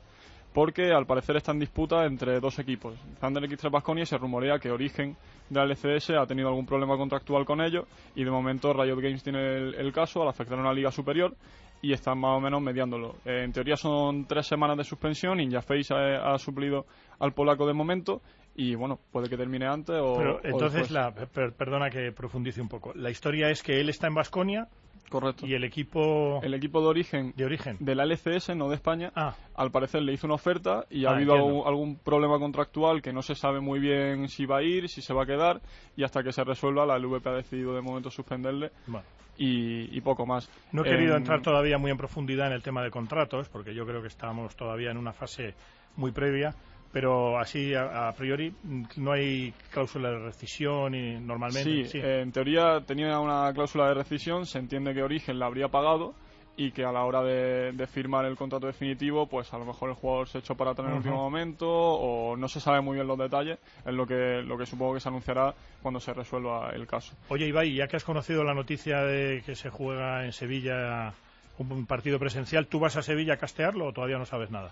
[0.52, 4.58] porque al parecer está en disputa entre dos equipos, Thunder X3 Vasconia y se rumorea
[4.58, 5.16] que Origen
[5.48, 7.84] de la LCS ha tenido algún problema contractual con ellos
[8.14, 11.34] y de momento Riot Games tiene el, el caso al afectar a una liga superior
[11.82, 13.16] y están más o menos mediándolo.
[13.24, 16.84] Eh, en teoría son tres semanas de suspensión, Ninja Face ha, ha suplido
[17.18, 18.20] al polaco de momento
[18.54, 22.68] y bueno, puede que termine antes o, Pero entonces, la, per- perdona que profundice un
[22.68, 22.92] poco.
[22.94, 24.68] La historia es que él está en Vasconia
[25.08, 25.46] Correcto.
[25.46, 27.76] y el equipo El equipo de origen de origen.
[27.80, 31.10] de la LCS, no de España, Ah, al parecer le hizo una oferta y Ah,
[31.10, 31.64] ha habido entiendo.
[31.66, 35.02] algún, algún problema contractual que no se sabe muy bien si va a ir, si
[35.02, 35.60] se va a quedar
[35.96, 39.06] y hasta que se resuelva la LVP ha decidido de momento suspenderle bueno.
[39.36, 40.48] y, y poco más.
[40.72, 43.74] No he querido En- entrar todavía muy en profundidad en el tema de contratos, porque
[43.74, 45.54] yo creo que estamos todavía en una fase
[45.96, 46.54] muy previa,
[46.92, 51.84] pero así a, a priori mm, no hay cláusula de rescisión y normalmente.
[51.86, 55.68] Sí, eh, en teoría tenía una cláusula de rescisión, se entiende que Origen la habría
[55.68, 56.14] pagado
[56.56, 59.88] y que a la hora de, de firmar el contrato definitivo, pues a lo mejor
[59.88, 62.96] el jugador se echó para atrás en el último momento o no se sabe muy
[62.96, 66.70] bien los detalles, es lo que, lo que supongo que se anunciará cuando se resuelva
[66.74, 67.16] el caso.
[67.28, 71.14] Oye, Ibai, ya que has conocido la noticia de que se juega en Sevilla
[71.56, 74.70] un, un partido presencial, ¿tú vas a Sevilla a castearlo o todavía no sabes nada?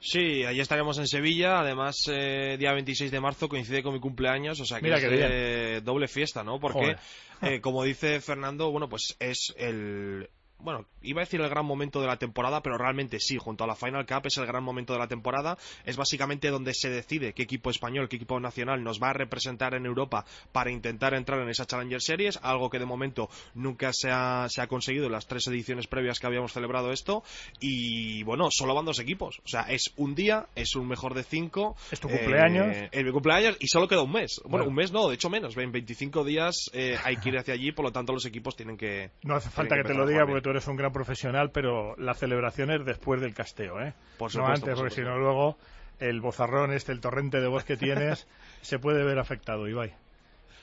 [0.00, 1.60] Sí, allí estaremos en Sevilla.
[1.60, 5.04] Además, eh, día 26 de marzo coincide con mi cumpleaños, o sea que Mira es
[5.06, 6.58] eh, doble fiesta, ¿no?
[6.58, 6.96] Porque,
[7.42, 10.28] eh, como dice Fernando, bueno, pues es el.
[10.62, 13.66] Bueno, iba a decir el gran momento de la temporada, pero realmente sí, junto a
[13.66, 15.56] la Final Cup es el gran momento de la temporada.
[15.84, 19.74] Es básicamente donde se decide qué equipo español, qué equipo nacional nos va a representar
[19.74, 24.10] en Europa para intentar entrar en esa Challenger Series, algo que de momento nunca se
[24.10, 27.22] ha, se ha conseguido en las tres ediciones previas que habíamos celebrado esto.
[27.60, 29.40] Y bueno, solo van dos equipos.
[29.44, 31.76] O sea, es un día, es un mejor de cinco.
[31.90, 32.76] ¿Es tu eh, cumpleaños?
[32.92, 34.40] el mi cumpleaños y solo queda un mes.
[34.44, 34.68] Bueno, Bueno.
[34.68, 35.56] un mes no, de hecho menos.
[35.56, 38.76] En 25 días eh, hay que ir hacia allí, por lo tanto los equipos tienen
[38.76, 39.10] que.
[39.22, 40.49] No hace falta que te lo diga porque bien.
[40.50, 43.94] Tú eres un gran profesional, pero la celebración es después del casteo, ¿eh?
[44.18, 45.56] Por no antes, por porque si no luego
[46.00, 48.26] el bozarrón este, el torrente de voz que tienes,
[48.60, 49.94] se puede ver afectado, Ibai.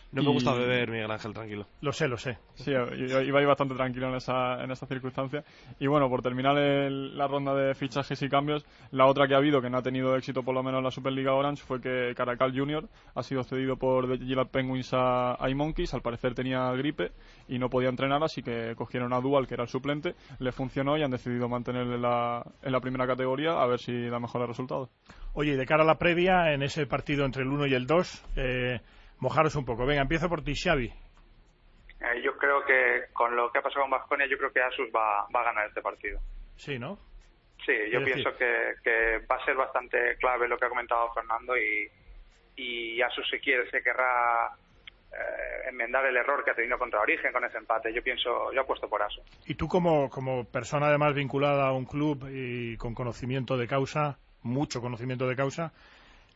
[0.09, 1.67] No me Y- gusta beber, Miguel Ángel, tranquilo.
[1.81, 2.37] Lo sé, lo sé.
[2.55, 5.43] Sí, yo iba a ir bastante tranquilo en esa, en esa circunstancia.
[5.79, 9.37] Y bueno, por terminar el- la ronda de fichajes y cambios, la otra que ha
[9.37, 12.13] habido que no ha tenido éxito por lo menos en la Superliga Orange fue que
[12.15, 15.93] Caracal Junior ha sido cedido por The Gillard Penguins a iMonkeys.
[15.93, 17.11] Al parecer tenía gripe
[17.49, 20.97] y no podía entrenar, así que cogieron a Dual, que era el suplente, le funcionó
[20.97, 24.47] y han decidido mantenerle en la, en la primera categoría a ver si da mejores
[24.47, 24.89] resultados.
[25.33, 27.85] Oye, y de cara a la previa, en ese partido entre el 1 y el
[27.85, 28.79] 2, eh,
[29.19, 29.85] mojaros un poco.
[29.85, 30.93] Venga, empiezo por ti, Xavi.
[31.99, 34.89] Eh, yo creo que con lo que ha pasado con Vasconia, yo creo que Asus
[34.95, 36.19] va, va a ganar este partido.
[36.55, 36.99] Sí, ¿no?
[37.65, 41.57] Sí, yo pienso que, que va a ser bastante clave lo que ha comentado Fernando
[41.57, 41.89] y,
[42.55, 44.55] y Asus se quiere, se querrá
[45.11, 47.91] eh, enmendar el error que ha tenido contra Origen con ese empate.
[47.91, 49.23] Yo pienso, yo apuesto por Asus.
[49.47, 54.19] Y tú como, como persona además vinculada a un club y con conocimiento de causa,
[54.43, 55.73] mucho conocimiento de causa,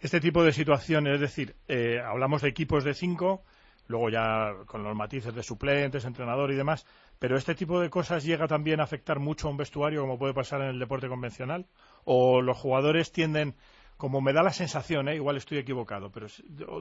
[0.02, 3.44] este tipo de situaciones, es decir, eh, hablamos de equipos de cinco,
[3.88, 6.88] luego ya con los matices de suplentes, entrenador y demás,
[7.20, 10.34] pero este tipo de cosas llega también a afectar mucho a un vestuario como puede
[10.34, 11.68] pasar en el deporte convencional,
[12.04, 13.56] o los jugadores tienden,
[13.98, 15.16] como me da la sensación, ¿eh?
[15.16, 16.26] igual estoy equivocado, pero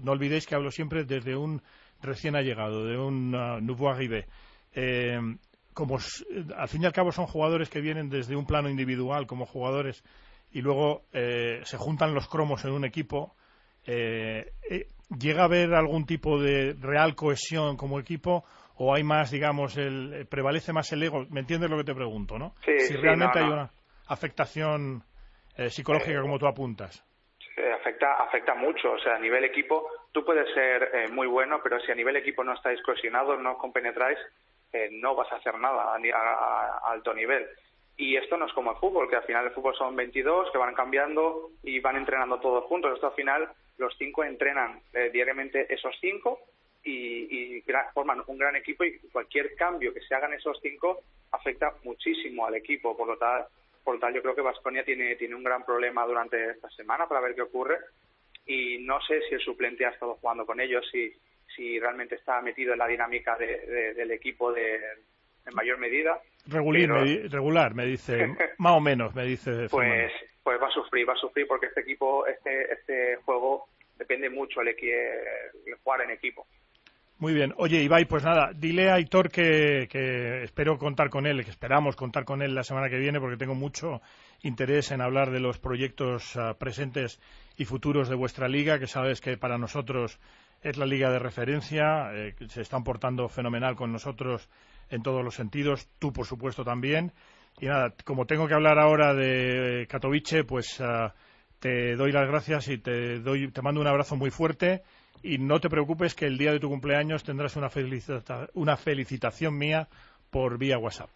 [0.03, 1.63] no olvidéis que hablo siempre desde un
[2.01, 4.27] recién allegado, de un uh, nouveau arrivé.
[4.73, 5.21] Eh,
[5.75, 5.99] como
[6.57, 10.03] al fin y al cabo son jugadores que vienen desde un plano individual como jugadores
[10.53, 13.35] y luego eh, se juntan los cromos en un equipo,
[13.87, 14.87] eh, eh,
[15.19, 18.45] ¿llega a haber algún tipo de real cohesión como equipo
[18.77, 21.27] o hay más, digamos, el, eh, prevalece más el ego?
[21.31, 22.55] ¿Me entiendes lo que te pregunto, no?
[22.65, 23.71] Sí, si sí, realmente no, hay una
[24.07, 25.03] afectación
[25.57, 27.05] eh, psicológica como tú apuntas.
[27.57, 31.61] Eh, afecta afecta mucho o sea a nivel equipo tú puedes ser eh, muy bueno
[31.63, 34.19] pero si a nivel equipo no estáis cohesionados no compenetráis
[34.73, 37.47] eh, no vas a hacer nada a, a- a alto nivel
[38.01, 40.59] y esto no es como el fútbol que al final el fútbol son 22 que
[40.59, 42.95] van cambiando y van entrenando todos juntos.
[42.95, 46.41] Esto al final los cinco entrenan eh, diariamente esos cinco
[46.83, 51.75] y, y forman un gran equipo y cualquier cambio que se hagan esos cinco afecta
[51.85, 52.97] muchísimo al equipo.
[52.97, 53.45] Por lo tal
[53.85, 57.07] por lo tal yo creo que Vasconia tiene tiene un gran problema durante esta semana
[57.07, 57.77] para ver qué ocurre.
[58.47, 61.13] Y no sé si el suplente ha estado jugando con ellos si
[61.55, 64.81] si realmente está metido en la dinámica de- de- del equipo de
[65.51, 69.69] en mayor medida Regulín, Pero- me regular, me dice, más o menos, me dice.
[69.71, 70.15] pues Fernando.
[70.43, 74.63] pues va a sufrir va a sufrir porque este equipo este este juego depende mucho
[74.63, 74.75] el,
[75.85, 76.47] jugar en equipo
[77.19, 77.53] Muy bien.
[77.59, 81.95] Oye, Ibai, pues nada, dile a Aitor que, que espero contar con él, que esperamos
[81.95, 84.01] contar con él la semana que viene, porque tengo mucho
[84.43, 87.21] interés en hablar de los proyectos ah, presentes
[87.59, 90.19] y futuros de vuestra liga, que sabes que para nosotros
[90.63, 94.49] es la liga de referencia, eh, que se están portando fenomenal con nosotros
[94.91, 97.13] en todos los sentidos, tú por supuesto también.
[97.61, 101.15] Y nada, como tengo que hablar ahora de Katowice, pues ah,
[101.59, 104.83] te doy las gracias y te doy, te mando un abrazo muy fuerte
[105.23, 109.59] y no te preocupes que el día de tu cumpleaños tendrás una, felicita- una felicitación
[109.59, 109.89] mía
[110.31, 111.11] por vía WhatsApp.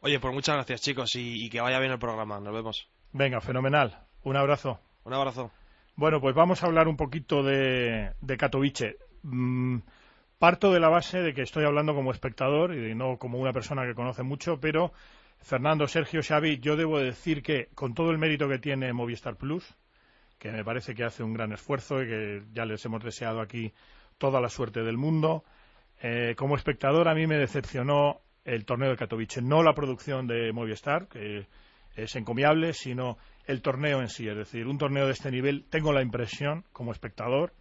[0.00, 2.38] Oye, pues muchas gracias, chicos, y, y que vaya bien el programa.
[2.38, 2.88] Nos vemos.
[3.12, 3.98] Venga, fenomenal.
[4.22, 4.78] Un abrazo.
[5.04, 5.50] Un abrazo.
[5.96, 8.98] Bueno, pues vamos a hablar un poquito de, de Katowice.
[9.22, 9.78] Mm,
[10.44, 13.86] parto de la base de que estoy hablando como espectador y no como una persona
[13.86, 14.92] que conoce mucho, pero
[15.38, 19.74] Fernando, Sergio, Xavi, yo debo decir que con todo el mérito que tiene Movistar Plus,
[20.38, 23.72] que me parece que hace un gran esfuerzo y que ya les hemos deseado aquí
[24.18, 25.44] toda la suerte del mundo,
[26.02, 30.52] eh, como espectador a mí me decepcionó el torneo de Katowice, no la producción de
[30.52, 31.46] Movistar, que
[31.96, 34.28] es encomiable, sino el torneo en sí.
[34.28, 37.54] Es decir, un torneo de este nivel, tengo la impresión, como espectador,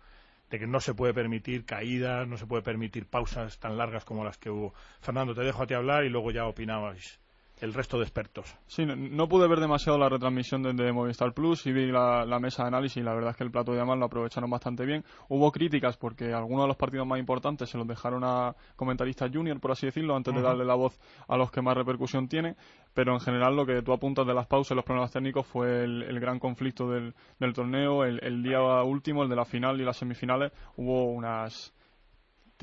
[0.54, 4.24] de que no se puede permitir caídas, no se puede permitir pausas tan largas como
[4.24, 4.76] las que hubo.
[5.02, 7.23] Fernando, te dejo a ti hablar y luego ya opinabais
[7.64, 8.58] el resto de expertos.
[8.68, 12.38] Sí, no, no pude ver demasiado la retransmisión desde Movistar Plus y vi la, la
[12.38, 14.86] mesa de análisis y la verdad es que el plato de llamas lo aprovecharon bastante
[14.86, 15.06] bien.
[15.30, 19.62] Hubo críticas porque algunos de los partidos más importantes se los dejaron a comentaristas junior,
[19.62, 22.58] por así decirlo, antes de darle la voz a los que más repercusión tienen,
[22.94, 25.86] pero en general lo que tú apuntas de las pausas y los problemas técnicos fue
[25.86, 28.04] el, el gran conflicto del, del torneo.
[28.04, 31.74] El, el día último, el de la final y las semifinales, hubo unas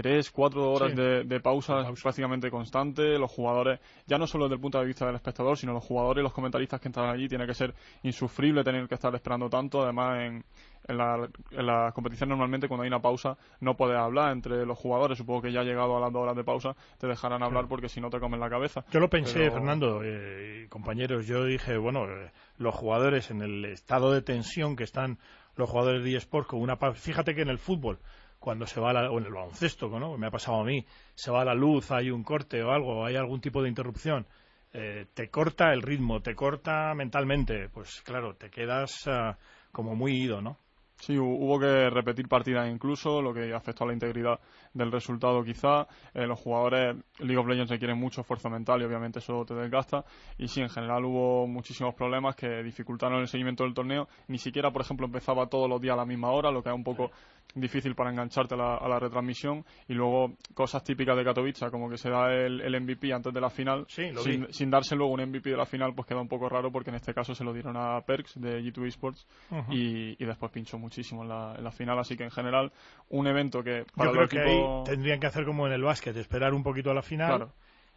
[0.03, 0.97] tres, cuatro horas Sí.
[0.97, 3.19] de, de pausa prácticamente constante.
[3.19, 6.21] Los jugadores, ya no solo desde el punto de vista del espectador, sino los jugadores
[6.21, 9.83] y los comentaristas que entran allí, tiene que ser insufrible tener que estar esperando tanto.
[9.83, 10.45] Además, en,
[10.89, 14.79] en, la, en la competición normalmente cuando hay una pausa no puedes hablar entre los
[14.79, 15.19] jugadores.
[15.19, 18.01] Supongo que ya llegado a las dos horas de pausa te dejarán hablar porque si
[18.01, 18.85] no te comen la cabeza.
[18.91, 21.27] Yo lo pensé, Pero- Fernando, eh, compañeros.
[21.27, 25.19] Yo dije, bueno, eh, los jugadores en el estado de tensión que están
[25.57, 26.99] los jugadores de eSports con una pausa.
[27.01, 27.99] Fíjate que en el fútbol,
[28.41, 30.17] cuando se va la, o en el baloncesto, ¿no?
[30.19, 33.15] Me ha pasado a mí, se va la luz, hay un corte o algo, hay
[33.17, 34.27] algún tipo de interrupción.
[34.73, 39.37] eh, te corta el ritmo, te corta mentalmente, pues claro, te quedas ah,
[39.73, 40.57] como muy ido, ¿no?
[40.97, 44.39] Sí, hu- hubo que repetir partidas incluso, lo que afectó a la integridad
[44.75, 45.87] del resultado quizá.
[46.13, 50.05] Eh, los jugadores League of Legends requieren mucho esfuerzo mental y obviamente eso te desgasta.
[50.39, 54.09] Y sí, en general hubo muchísimos problemas que dificultaron el seguimiento del torneo.
[54.29, 56.75] Ni siquiera, por ejemplo, empezaba todos los días a la misma hora, lo que es
[56.75, 57.11] un poco
[57.55, 59.65] difícil para engancharte a la, a la retransmisión.
[59.89, 63.41] Y luego cosas típicas de Katowice como que se da el, el MVP antes de
[63.41, 63.87] la final.
[63.89, 66.91] Sin, sin darse luego un MVP de la final pues queda un poco raro porque
[66.91, 69.27] en este caso se lo dieron a Perks de G2 Esports
[69.71, 71.99] y, y después pinchó muchísimo en la, en la final.
[71.99, 72.73] Así que en general
[73.09, 76.17] un evento que para Yo creo que ahí tendrían que hacer como en el básquet,
[76.17, 77.53] esperar un poquito a la final Claro.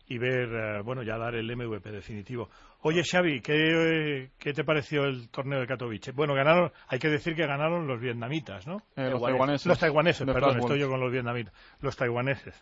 [0.08, 2.50] Y ver, eh, bueno, ya dar el MVP definitivo.
[2.82, 6.12] Oye, Xavi, ¿qué, ¿qué te pareció el torneo de Katowice?
[6.12, 8.78] Bueno, ganaron, hay que decir que ganaron los vietnamitas, ¿no?
[8.98, 9.66] Eh, los taiwaneses.
[9.66, 11.54] Los taiwaneses, perdón, estoy yo con los vietnamitas.
[11.82, 12.54] Los taiwaneses.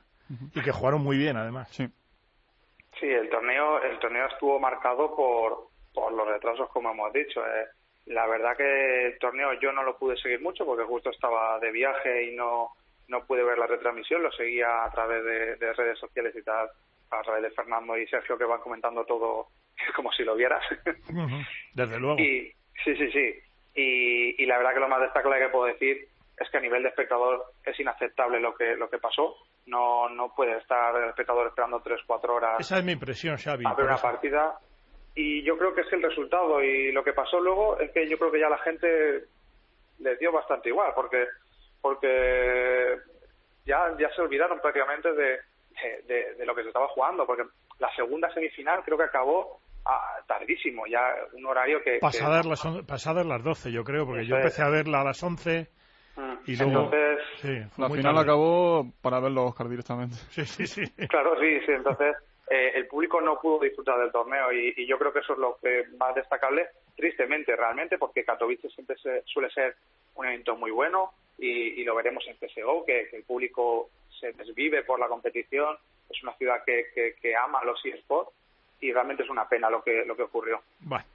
[0.56, 1.67] Y que jugaron muy bien, además.
[1.69, 1.88] Sí.
[2.99, 7.41] Sí, el torneo, el torneo estuvo marcado por, por los retrasos, como hemos dicho.
[7.45, 7.65] eh.
[8.06, 11.71] La verdad que el torneo yo no lo pude seguir mucho porque justo estaba de
[11.71, 12.69] viaje y no,
[13.08, 14.21] no pude ver la retransmisión.
[14.23, 16.69] Lo seguía a través de, de redes sociales y tal,
[17.12, 19.47] a través de Fernando y Sergio que van comentando todo
[19.95, 20.63] como si lo vieras.
[21.74, 22.19] Desde luego.
[22.19, 22.52] Y,
[22.84, 23.39] sí, sí, sí.
[23.76, 26.84] Y, y la verdad que lo más destacable que puedo decir es que a nivel
[26.84, 29.36] de espectador es inaceptable lo que lo que pasó.
[29.67, 33.65] No no puede estar el espectador esperando tres, cuatro horas Esa es mi impresión, Xavi.
[33.65, 34.02] a ver una eso.
[34.02, 34.58] partida.
[35.13, 36.63] Y yo creo que es el resultado.
[36.63, 39.26] Y lo que pasó luego es que yo creo que ya la gente
[40.00, 41.28] les dio bastante igual, porque
[41.82, 42.97] porque
[43.65, 45.39] ya ya se olvidaron prácticamente de,
[45.84, 47.44] de, de- de lo que se estaba jugando, porque
[47.80, 51.02] la segunda semifinal creo que acabó ah, tardísimo, ya
[51.34, 51.94] un horario que...
[51.94, 55.06] que- Pasadas las, on- pasadas las 12, yo creo, porque yo empecé a verla a
[55.06, 55.68] las 11
[56.18, 56.34] Mm.
[56.46, 56.72] y luego...
[56.84, 58.20] Entonces, Sí, la final tarde.
[58.20, 60.84] acabó para ver los Oscar directamente Sí, sí, sí.
[61.08, 61.72] Claro, sí, sí.
[61.72, 62.14] Entonces,
[62.50, 65.40] eh, el público no pudo disfrutar del torneo y, y yo creo que eso es
[65.40, 69.78] lo que más destacable, tristemente, realmente, porque Katowice siempre se- suele ser
[70.16, 71.48] un evento muy bueno y,
[71.82, 73.90] y lo veremos en CSGO, que, que el público
[74.22, 75.76] se desvive por la competición,
[76.10, 78.32] es una ciudad que, que, que ama los eSports
[78.80, 80.62] y realmente es una pena lo que, lo que ocurrió.
[80.80, 81.06] Bueno.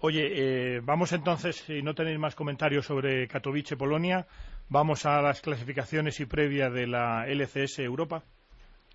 [0.00, 4.26] Oye, eh, vamos entonces, si no tenéis más comentarios sobre Katowice, Polonia,
[4.68, 8.22] vamos a las clasificaciones y previa de la LCS Europa.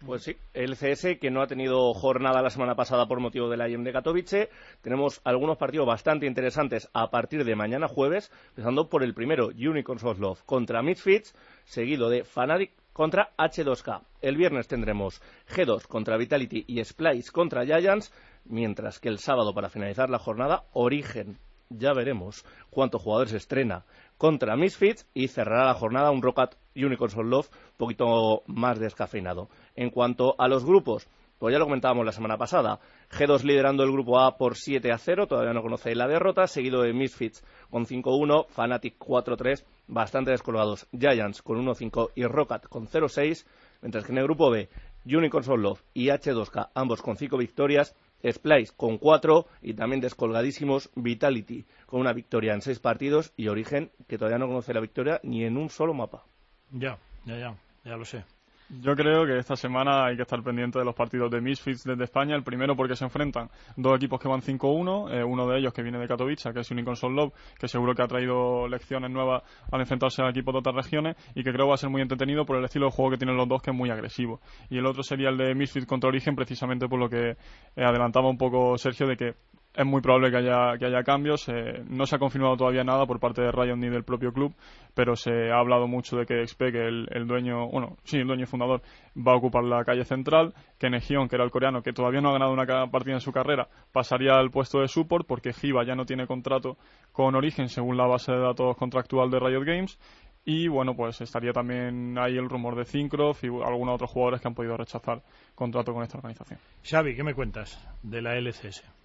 [0.05, 3.57] Pues sí, el CS que no ha tenido jornada la semana pasada por motivo de
[3.57, 4.49] la IEM de Katowice.
[4.81, 10.03] Tenemos algunos partidos bastante interesantes a partir de mañana jueves, empezando por el primero, Unicorns
[10.03, 11.33] of Love contra Misfits,
[11.65, 14.01] seguido de Fnatic contra H2K.
[14.21, 18.11] El viernes tendremos G2 contra Vitality y Splice contra Giants,
[18.43, 21.37] mientras que el sábado, para finalizar la jornada, Origen.
[21.69, 23.85] Ya veremos cuántos jugadores estrena
[24.17, 29.47] contra Misfits y cerrará la jornada un Rocket Unicorns of Love un poquito más descafeinado.
[29.77, 31.07] En cuanto a los grupos,
[31.39, 32.79] pues ya lo comentábamos la semana pasada.
[33.09, 36.81] G2 liderando el grupo A por 7 a 0, todavía no conoce la derrota, seguido
[36.81, 40.87] de Misfits con 5-1, Fnatic 4-3, bastante descolgados.
[40.91, 43.45] Giants con 1-5 y Rocket con 0-6,
[43.81, 44.69] mientras que en el grupo B,
[45.05, 50.89] Unicorns of Love y H2K, ambos con 5 victorias, Splice con 4 y también descolgadísimos
[50.95, 55.21] Vitality con una victoria en 6 partidos y Origen que todavía no conoce la victoria
[55.23, 56.25] ni en un solo mapa.
[56.71, 58.25] Ya, ya, ya, ya lo sé.
[58.71, 62.03] Yo creo que esta semana hay que estar pendiente de los partidos de Misfits desde
[62.03, 62.35] España.
[62.35, 65.81] El primero porque se enfrentan dos equipos que van 5-1, eh, uno de ellos que
[65.81, 69.41] viene de Katowice, que es Unicorns of Love, que seguro que ha traído lecciones nuevas
[69.71, 72.45] al enfrentarse a equipos de otras regiones y que creo va a ser muy entretenido
[72.45, 74.39] por el estilo de juego que tienen los dos, que es muy agresivo.
[74.69, 77.35] Y el otro sería el de Misfits contra Origen, precisamente por lo que eh,
[77.83, 79.33] adelantaba un poco Sergio de que
[79.79, 81.47] es muy probable que haya, que haya cambios.
[81.47, 84.53] eh, no se ha confirmado todavía nada por parte de Riot ni del propio club,
[84.93, 88.27] pero se ha hablado mucho de que XP, que el, el dueño, bueno, sí, el
[88.27, 88.81] dueño fundador,
[89.15, 92.27] va a ocupar la calle central, que Negion, que era el coreano, que todavía no
[92.27, 95.95] ha ganado una partida en su carrera, pasaría al puesto de support porque Giva ya
[95.95, 96.75] no tiene contrato
[97.13, 99.97] con Origen según la base de datos contractual de Riot Games.
[100.43, 104.47] Y bueno, pues estaría también ahí el rumor de Syncroft y algunos otros jugadores que
[104.49, 105.21] han podido rechazar
[105.55, 106.59] contrato con esta organización.
[106.83, 108.98] Xavi, ¿qué me cuentas de la LCS?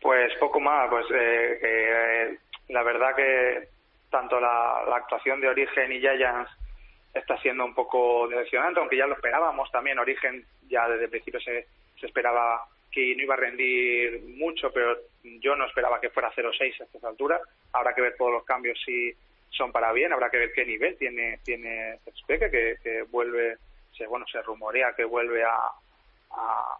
[0.00, 3.68] Pues poco más, pues eh, eh, la verdad que
[4.10, 6.50] tanto la, la actuación de Origen y Giants
[7.12, 9.98] está siendo un poco decepcionante, aunque ya lo esperábamos también.
[9.98, 11.66] Origen ya desde el principio se,
[11.98, 16.80] se esperaba que no iba a rendir mucho, pero yo no esperaba que fuera 0-6
[16.80, 17.40] a estas alturas.
[17.72, 19.12] Habrá que ver todos los cambios si
[19.50, 23.56] son para bien, habrá que ver qué nivel tiene tiene Speque, que, que vuelve,
[23.96, 25.54] se, bueno, se rumorea que vuelve a,
[26.30, 26.76] a,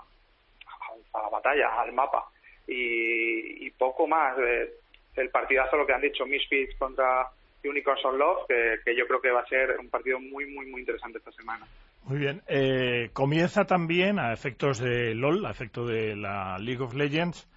[1.15, 2.27] a la batalla, al mapa.
[2.69, 4.39] Y, y poco más.
[4.39, 4.71] eh,
[5.17, 7.27] el partidazo, lo que han dicho Misfits contra
[7.65, 8.47] Unicorns of Love,
[8.85, 11.67] que, yo creo que va a ser un partido muy, muy, muy interesante esta semana.
[12.05, 12.41] Muy bien.
[12.47, 17.49] Eh, comienza también, a efectos de LOL, a efectos de la League of Legends,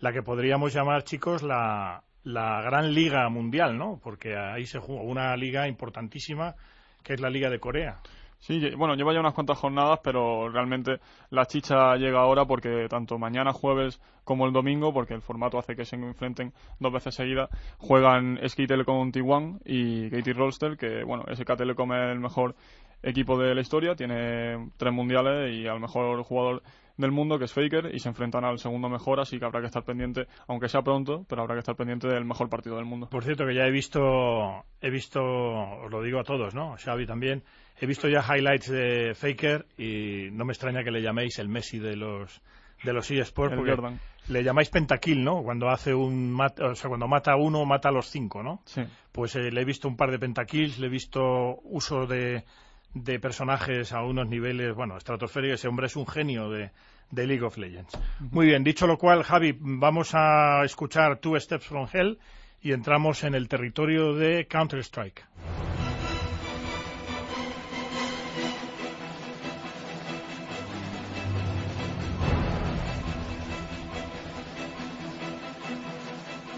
[0.00, 3.98] la que podríamos llamar, chicos, la, la gran liga mundial, ¿no?
[4.02, 6.54] Porque ahí se juega una liga importantísima,
[7.02, 7.96] que es la Liga de Corea.
[8.38, 13.18] Sí, bueno, lleva ya unas cuantas jornadas, pero realmente la chicha llega ahora porque tanto
[13.18, 17.48] mañana jueves como el domingo, porque el formato hace que se enfrenten dos veces seguidas,
[17.78, 22.54] juegan SK Telecom T1 y Katie Rolster, que bueno, SK Telecom es el mejor
[23.02, 26.62] equipo de la historia, tiene tres mundiales y al mejor jugador
[26.96, 29.66] del mundo, que es Faker, y se enfrentan al segundo mejor, así que habrá que
[29.66, 33.08] estar pendiente, aunque sea pronto, pero habrá que estar pendiente del mejor partido del mundo.
[33.08, 36.76] Por cierto, que ya he visto, he visto, os lo digo a todos, ¿no?
[36.78, 37.42] Xavi también,
[37.80, 41.78] he visto ya highlights de Faker y no me extraña que le llaméis el Messi
[41.78, 42.40] de los
[42.84, 43.98] de los eSports El porque Jordan.
[44.28, 45.42] le llamáis pentakill, ¿no?
[45.42, 48.60] Cuando hace un mat- o sea, cuando mata a uno mata a los cinco, ¿no?
[48.66, 48.82] Sí.
[49.12, 52.44] Pues eh, le he visto un par de pentakills, le he visto uso de,
[52.92, 55.60] de personajes a unos niveles, bueno, estratosféricos.
[55.60, 56.70] Ese hombre es un genio de,
[57.10, 57.98] de League of Legends.
[58.20, 62.18] Muy bien, dicho lo cual, Javi, vamos a escuchar Two Steps from Hell
[62.60, 65.24] y entramos en el territorio de Counter-Strike.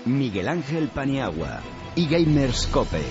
[0.08, 1.60] Miguel Ángel Paniagua
[1.94, 3.02] y Gamers Cope.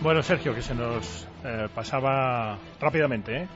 [0.00, 3.48] Bueno, Sergio, que se nos eh, pasaba rápidamente, ¿eh?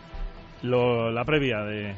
[0.62, 1.94] Lo- la previa de,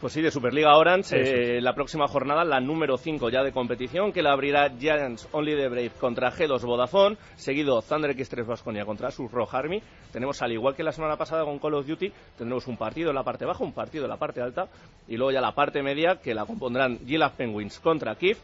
[0.00, 4.12] Pues sí, de Superliga Orange, eh, la próxima jornada, la número 5 ya de competición,
[4.12, 9.10] que la abrirá Giants Only the Brave contra G2 Vodafone, seguido Thunder X3 Vasconia contra
[9.10, 9.80] Sus Rock Army.
[10.12, 13.14] Tenemos, al igual que la semana pasada con Call of Duty, tendremos un partido en
[13.14, 14.68] la parte baja, un partido en la parte alta,
[15.08, 18.36] y luego ya la parte media, que la compondrán Gilaf Penguins contra Kiev,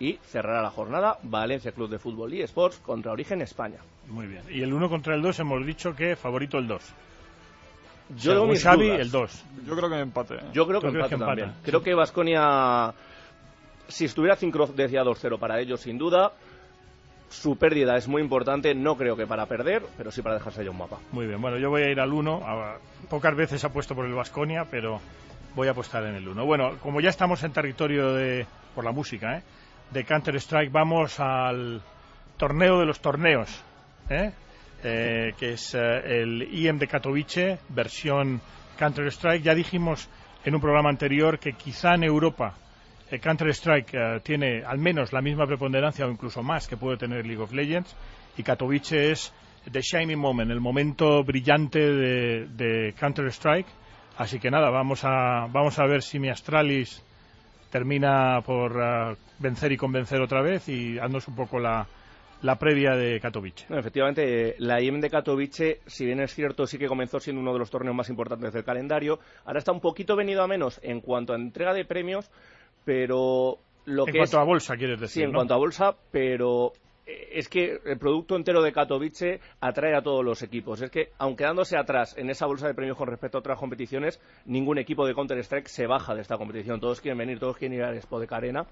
[0.00, 3.78] y cerrará la jornada Valencia Club de Fútbol y Sports contra Origen España.
[4.08, 4.42] Muy bien.
[4.50, 6.82] Y el 1 contra el 2 hemos dicho que favorito el 2.
[8.16, 9.00] Yo Según mis Xavi, dudas.
[9.00, 9.44] el 2.
[9.66, 10.34] Yo creo que empate.
[10.52, 11.48] Yo creo que ¿Tú crees empate que también.
[11.48, 11.64] empata?
[11.64, 12.92] Creo que Vasconia,
[13.88, 16.32] si estuviera Cincroft, decía 2-0 para ellos, sin duda.
[17.28, 20.70] Su pérdida es muy importante, no creo que para perder, pero sí para dejarse ya
[20.70, 20.98] un mapa.
[21.10, 22.42] Muy bien, bueno, yo voy a ir al 1.
[23.10, 25.00] Pocas veces apuesto por el Vasconia, pero
[25.56, 26.44] voy a apostar en el 1.
[26.44, 29.42] Bueno, como ya estamos en territorio de, por la música, ¿eh?
[29.90, 31.82] de Counter-Strike, vamos al
[32.36, 33.48] torneo de los torneos,
[34.10, 34.32] ¿eh?
[34.86, 38.38] Eh, que es eh, el IEM de Katowice, versión
[38.78, 39.42] Counter-Strike.
[39.42, 40.10] Ya dijimos
[40.44, 42.54] en un programa anterior que quizá en Europa
[43.10, 47.42] eh, Counter-Strike tiene al menos la misma preponderancia o incluso más que puede tener League
[47.42, 47.96] of Legends
[48.36, 49.32] y Katowice es
[49.72, 53.68] the shining moment, el momento brillante de, de Counter-Strike.
[54.18, 57.02] Así que nada, vamos a, vamos a ver si mi Astralis
[57.70, 61.86] termina por eh, vencer y convencer otra vez y haznos un poco la,
[62.44, 63.64] la previa de Katowice.
[63.70, 67.40] No, efectivamente, eh, la IEM de Katowice, si bien es cierto, sí que comenzó siendo
[67.40, 69.18] uno de los torneos más importantes del calendario.
[69.46, 72.30] Ahora está un poquito venido a menos en cuanto a entrega de premios,
[72.84, 74.42] pero lo en que cuanto es...
[74.42, 75.22] a bolsa, quieres decir.
[75.22, 75.38] Sí, en ¿no?
[75.38, 76.72] cuanto a bolsa, pero
[77.06, 80.82] eh, es que el producto entero de Katowice atrae a todos los equipos.
[80.82, 84.20] Es que, aun quedándose atrás en esa bolsa de premios con respecto a otras competiciones,
[84.44, 86.78] ningún equipo de Counter-Strike se baja de esta competición.
[86.78, 88.66] Todos quieren venir, todos quieren ir al Spodek Arena.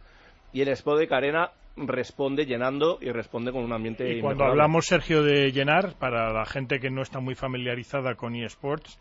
[0.53, 5.23] Y el Spodek Arena responde llenando y responde con un ambiente Y cuando hablamos, Sergio,
[5.23, 8.99] de llenar, para la gente que no está muy familiarizada con eSports,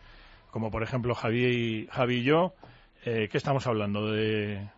[0.51, 2.53] como por ejemplo Javi y, Javi y yo,
[3.05, 4.11] eh, ¿qué estamos hablando?
[4.11, 4.69] ¿De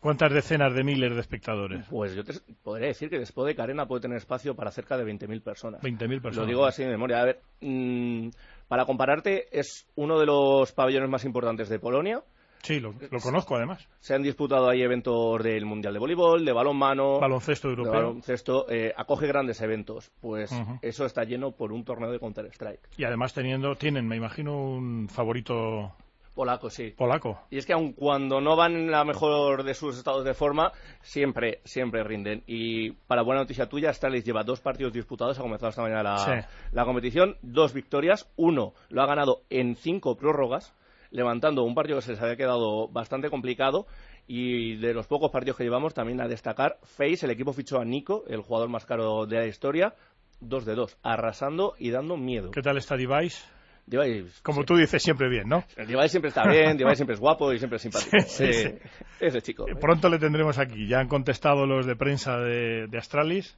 [0.00, 1.86] cuántas decenas de miles de espectadores?
[1.90, 5.04] Pues yo te podría decir que el Spodek Arena puede tener espacio para cerca de
[5.04, 5.82] 20.000 personas.
[5.82, 6.36] 20.000 personas.
[6.36, 7.20] Lo digo así de memoria.
[7.20, 8.28] A ver, mm,
[8.68, 12.22] para compararte, es uno de los pabellones más importantes de Polonia.
[12.62, 13.86] Sí, lo, lo conozco además.
[14.00, 17.92] Se han disputado ahí eventos del Mundial de Voleibol, de balonmano, Baloncesto europeo.
[17.92, 18.66] baloncesto.
[18.68, 20.10] eh, acoge grandes eventos.
[20.20, 20.50] Pues
[20.82, 22.80] eso está lleno por un torneo de Counter-Strike.
[22.96, 25.92] Y además teniendo, tienen, me imagino, un favorito
[26.34, 26.94] Polaco, sí.
[26.96, 27.40] polaco.
[27.50, 30.70] Y es que aun cuando no van en la mejor de sus estados de forma,
[31.02, 32.44] siempre, siempre rinden.
[32.46, 36.18] Y para buena noticia tuya, Astralis lleva dos partidos disputados, ha comenzado esta mañana la,
[36.18, 36.48] Sí.
[36.70, 40.72] la competición, dos victorias, uno lo ha ganado en cinco prórrogas,
[41.10, 43.86] levantando un partido que se les había quedado bastante complicado.
[44.26, 47.84] Y de los pocos partidos que llevamos, también a destacar, Face, el equipo fichó a
[47.84, 49.94] Nico, el jugador más caro de la historia,
[50.40, 52.50] dos de dos, arrasando y dando miedo.
[52.50, 53.42] ¿Qué tal está Device?
[53.86, 55.64] Device, Como tú dices, siempre bien, ¿no?
[55.78, 58.18] el Device siempre está bien, Device siempre es guapo y siempre es simpático.
[58.26, 58.78] Sí, sí, Eh,
[59.18, 59.66] Ese chico.
[59.66, 60.86] Eh, Pronto le tendremos aquí.
[60.86, 63.56] Ya han contestado los de prensa de, de Astralis.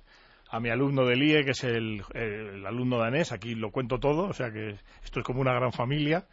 [0.52, 3.32] A mi alumno del IE, que es el, el alumno danés.
[3.32, 4.28] Aquí lo cuento todo.
[4.28, 6.26] O sea que esto es como una gran familia.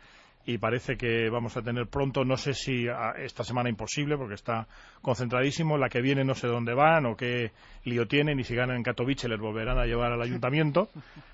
[0.50, 4.36] Y parece que vamos a tener pronto, no sé si a- esta semana imposible, porque
[4.36, 4.66] está
[5.02, 5.78] concentradísimo.
[5.78, 7.52] La que viene no sé dónde van o qué
[7.84, 8.40] lío tienen.
[8.40, 10.88] Y si ganan en Katowice les volverán a llevar al ayuntamiento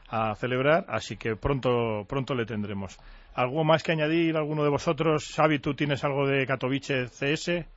[0.09, 0.85] a celebrar.
[0.87, 2.97] Así que pronto, pronto le tendremos.
[3.35, 4.35] ¿Algo más que añadir?
[4.35, 5.31] ¿Alguno de vosotros?
[5.35, 7.67] Xavi, ¿tú tienes algo de Katowice CS?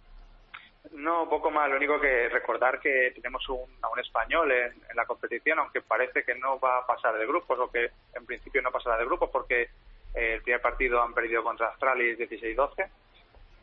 [0.92, 1.68] No, poco más.
[1.68, 5.82] Lo único que recordar que tenemos un, a un español en, en, la competición, aunque
[5.82, 9.04] parece que no va a pasar de grupos, o que en principio no pasará de
[9.04, 9.68] grupos, porque
[10.16, 12.88] el primer partido han perdido contra Australia 16-12.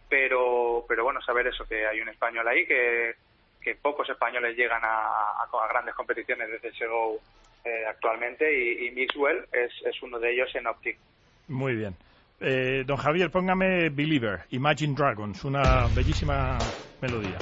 [0.08, 3.16] Pero, pero bueno, saber eso, que hay un español ahí, que,
[3.62, 7.20] que pocos españoles llegan a, a, a grandes competiciones desde CSGO
[7.66, 10.98] eh, actualmente, y, y Mixwell es, es uno de ellos en Optic.
[11.48, 11.96] Muy bien.
[12.40, 16.58] Eh, don Javier, póngame Believer, Imagine Dragons, una bellísima
[17.02, 17.38] melodía.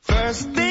[0.00, 0.69] First,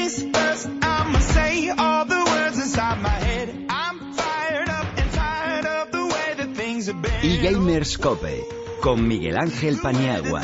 [7.22, 7.32] been.
[7.32, 8.44] E-Gamers Cope,
[8.82, 10.42] con Miguel Ángel Paniagua.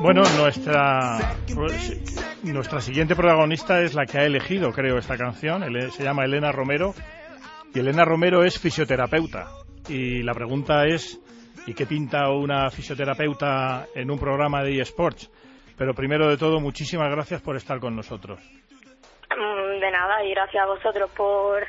[0.00, 1.34] Bueno, nuestra
[2.44, 5.64] nuestra siguiente protagonista es la que ha elegido, creo, esta canción.
[5.90, 6.94] Se llama Elena Romero.
[7.74, 9.48] Y Elena Romero es fisioterapeuta.
[9.88, 11.20] Y la pregunta es,
[11.66, 15.30] ¿y qué pinta una fisioterapeuta en un programa de eSports?
[15.76, 18.40] Pero primero de todo, muchísimas gracias por estar con nosotros.
[19.36, 21.62] Mm, De nada, y gracias a vosotros por,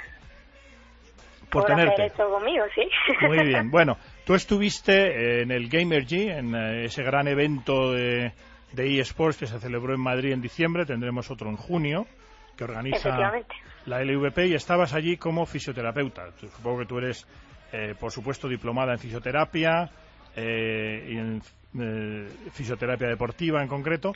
[1.50, 2.08] Por tenerte.
[2.08, 2.88] esto conmigo, sí.
[3.22, 3.72] Muy bien.
[3.72, 8.34] Bueno, tú estuviste en el Gamer G, en eh, ese gran evento de,
[8.74, 10.86] de eSports que se celebró en Madrid en diciembre.
[10.86, 12.06] Tendremos otro en junio,
[12.58, 13.32] que organiza
[13.86, 16.32] la LVP, y estabas allí como fisioterapeuta.
[16.39, 17.26] Supongo que tú eres,
[17.72, 19.89] eh, por supuesto, diplomada en fisioterapia
[20.36, 21.41] eh, y en
[21.80, 24.14] eh, fisioterapia deportiva en concreto.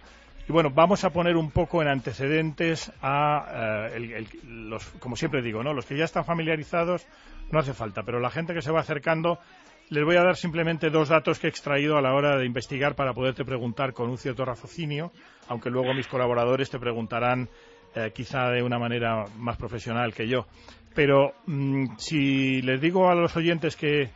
[0.51, 5.41] Y bueno, vamos a poner un poco en antecedentes a, eh, el- los, como siempre
[5.41, 5.73] digo, ¿no?
[5.73, 7.07] Los que ya están familiarizados
[7.51, 9.39] no hace falta, pero la gente que se va acercando
[9.87, 12.95] les voy a dar simplemente dos datos que he extraído a la hora de investigar
[12.95, 15.13] para poderte preguntar con un cierto raciocinio,
[15.47, 17.47] aunque luego mis colaboradores te preguntarán
[17.95, 20.47] eh, quizá de una manera más profesional que yo.
[20.93, 24.09] Pero mm, si les digo a los oyentes que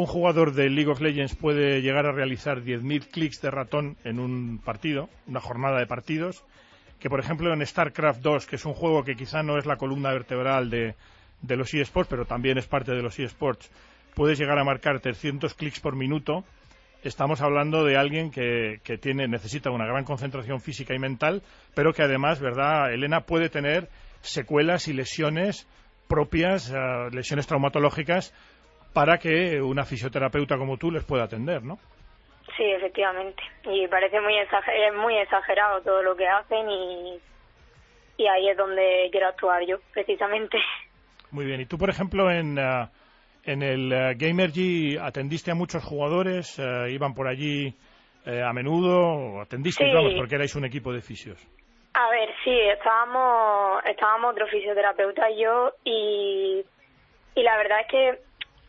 [0.00, 4.18] un jugador de League of Legends puede llegar a realizar 10.000 clics de ratón en
[4.18, 6.44] un partido, una jornada de partidos,
[6.98, 9.76] que por ejemplo en StarCraft 2, que es un juego que quizá no es la
[9.76, 10.94] columna vertebral de,
[11.42, 13.70] de los eSports, pero también es parte de los eSports,
[14.14, 16.44] puedes llegar a marcar 300 clics por minuto,
[17.04, 21.42] estamos hablando de alguien que, que tiene, necesita una gran concentración física y mental,
[21.74, 23.88] pero que además, ¿verdad, Elena, puede tener
[24.22, 25.66] secuelas y lesiones
[26.08, 26.74] propias, eh,
[27.12, 28.34] lesiones traumatológicas,
[28.92, 31.78] para que una fisioterapeuta como tú les pueda atender, ¿no?
[32.56, 33.42] Sí, efectivamente.
[33.64, 37.18] Y parece muy, exager- es muy exagerado todo lo que hacen y,
[38.18, 40.58] y ahí es donde quiero actuar yo, precisamente.
[41.30, 41.60] Muy bien.
[41.60, 42.88] ¿Y tú, por ejemplo, en, eh,
[43.44, 46.58] en el eh, Gamer G atendiste a muchos jugadores?
[46.58, 47.74] eh, ¿Iban por allí
[48.26, 48.98] a menudo?
[49.00, 50.14] ¿O atendiste, Sí.
[50.16, 51.38] porque erais un equipo de fisios?
[51.94, 56.64] A ver, sí, estábamos, estábamos otro fisioterapeuta y yo y,
[57.34, 58.18] y la verdad es que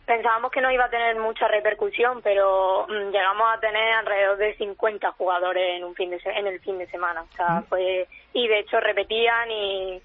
[0.05, 4.55] pensábamos que no iba a tener mucha repercusión, pero mm, llegamos a tener alrededor de
[4.57, 8.07] 50 jugadores en un fin de se- en el fin de semana, o sea, fue
[8.33, 10.01] y de hecho repetían y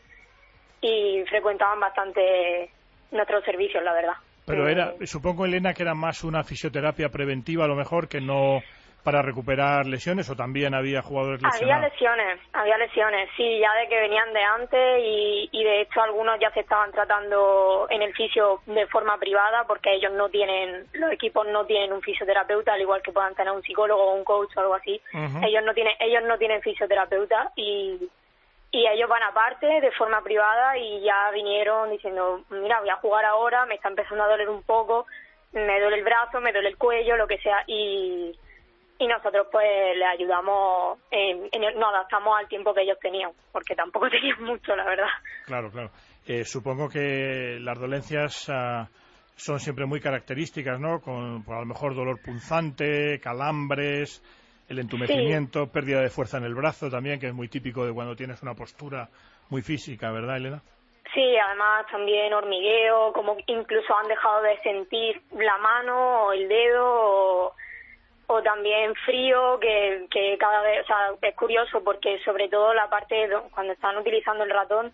[0.82, 2.70] y frecuentaban bastante
[3.10, 4.14] nuestros servicios, la verdad.
[4.44, 8.20] Pero Eh, era, supongo, Elena, que era más una fisioterapia preventiva, a lo mejor, que
[8.20, 8.62] no
[9.06, 11.92] para recuperar lesiones, o también había jugadores Había lesionados.
[11.92, 16.40] lesiones, había lesiones, sí, ya de que venían de antes y, y de hecho algunos
[16.40, 21.12] ya se estaban tratando en el fisio de forma privada porque ellos no tienen, los
[21.12, 24.50] equipos no tienen un fisioterapeuta, al igual que puedan tener un psicólogo o un coach
[24.56, 25.00] o algo así.
[25.40, 28.08] Ellos no tienen, ellos no tienen fisioterapeuta y
[28.72, 33.24] y ellos van aparte de forma privada y ya vinieron diciendo, mira, voy a jugar
[33.24, 35.06] ahora, me está empezando a doler un poco,
[35.52, 38.36] me duele el brazo, me duele el cuello, lo que sea y
[38.98, 43.30] y nosotros pues les ayudamos, en, en el- nos adaptamos al tiempo que ellos tenían,
[43.52, 45.08] porque tampoco tenían mucho, la verdad.
[45.46, 45.90] Claro, claro.
[46.26, 48.88] Eh, supongo que las dolencias ah,
[49.36, 51.00] son siempre muy características, ¿no?
[51.00, 54.22] Con pues, a lo mejor dolor punzante, calambres,
[54.68, 58.16] el entumecimiento, pérdida de fuerza en el brazo también, que es muy típico de cuando
[58.16, 59.08] tienes una postura
[59.50, 60.62] muy física, ¿verdad, Elena?
[61.14, 66.84] Sí, además también hormigueo, como incluso han dejado de sentir la mano o el dedo
[66.84, 67.54] o,
[68.28, 72.88] o también frío, que, que cada vez, o sea, es curioso porque sobre todo la
[72.90, 74.92] parte do- cuando están utilizando el ratón,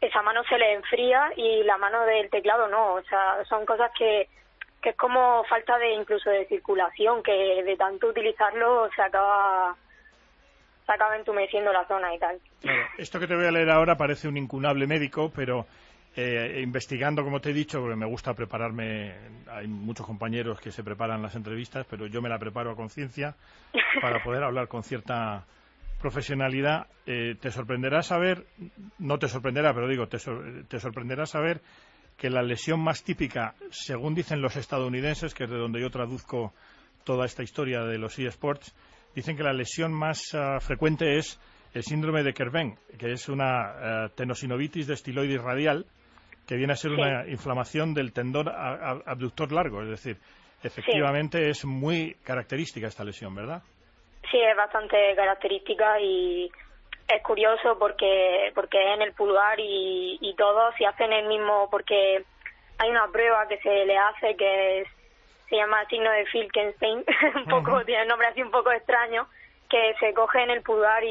[0.00, 3.90] esa mano se le enfría y la mano del teclado no, o sea, son cosas
[3.98, 4.28] que,
[4.82, 9.74] que es como falta de incluso de circulación, que de tanto utilizarlo se acaba
[10.84, 12.38] se acaba entumeciendo la zona y tal.
[12.60, 15.66] Claro, esto que te voy a leer ahora parece un incunable médico, pero
[16.16, 19.14] eh, investigando, como te he dicho, porque me gusta prepararme,
[19.50, 23.34] hay muchos compañeros que se preparan las entrevistas, pero yo me la preparo a conciencia
[24.00, 25.44] para poder hablar con cierta
[26.00, 26.86] profesionalidad.
[27.06, 28.46] Eh, te sorprenderá saber,
[28.98, 31.60] no te sorprenderá, pero digo, te, sor- te sorprenderá saber
[32.16, 36.54] que la lesión más típica, según dicen los estadounidenses, que es de donde yo traduzco
[37.04, 38.74] toda esta historia de los eSports,
[39.14, 41.38] dicen que la lesión más ah, frecuente es
[41.74, 45.84] el síndrome de Kerben, que es una ah, tenosinovitis de estiloides radial,
[46.46, 47.00] que viene a ser Sí.
[47.00, 49.82] una inflamación del tendón abductor largo.
[49.82, 50.16] Es decir,
[50.62, 53.62] efectivamente es muy característica esta lesión, ¿verdad?
[54.30, 56.50] Sí, es bastante característica y
[57.08, 61.68] es curioso porque porque es en el pulgar y, y todos si hacen el mismo
[61.70, 62.24] porque
[62.78, 64.88] hay una prueba que se le hace que es-
[65.48, 67.04] se llama signo de Filkenstein,
[67.36, 69.28] un poco tiene un nombre así un poco extraño,
[69.70, 71.08] que se coge en el pulgar y,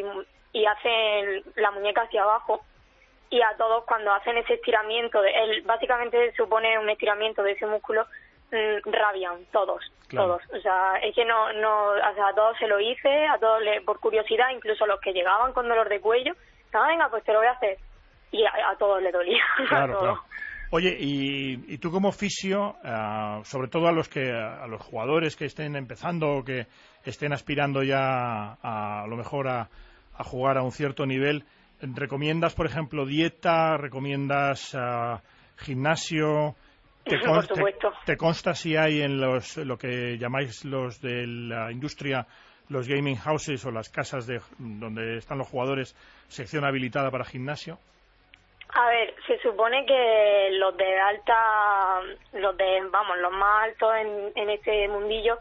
[0.00, 0.04] y,
[0.52, 2.60] y hacen la muñeca hacia abajo
[3.30, 7.66] y a todos cuando hacen ese estiramiento, de, el, básicamente supone un estiramiento de ese
[7.66, 8.06] músculo,
[8.50, 10.38] mm, rabian todos, Claro.
[10.38, 10.42] todos.
[10.58, 13.60] O sea, es que no, no, o sea, a todos se lo hice, a todos
[13.62, 16.32] le, por curiosidad, incluso los que llegaban con dolor de cuello,
[16.72, 17.76] ah, venga, pues te lo voy a hacer.
[18.30, 19.42] Y a, a todos le dolía.
[19.58, 20.02] a Claro, todos.
[20.20, 20.22] claro.
[20.70, 25.34] Oye, y, y tú como fisio, ah, sobre todo a los que a los jugadores
[25.34, 26.66] que estén empezando o que
[27.04, 29.68] estén aspirando ya a, a lo mejor a,
[30.14, 31.44] a jugar a un cierto nivel,
[31.80, 33.76] ¿recomiendas, por ejemplo, dieta?
[33.76, 35.20] ¿Recomiendas ah,
[35.56, 36.54] gimnasio?
[37.04, 37.92] ¿Te, Por te- supuesto.
[38.04, 42.26] te consta si hay en los, lo que llamáis los de la industria,
[42.68, 45.94] los gaming houses o las casas de, donde están los jugadores,
[46.28, 47.78] sección habilitada para gimnasio?
[48.74, 52.00] A ver, se supone que los de alta,
[52.34, 55.38] los de, vamos, los más altos en, en este mundillo,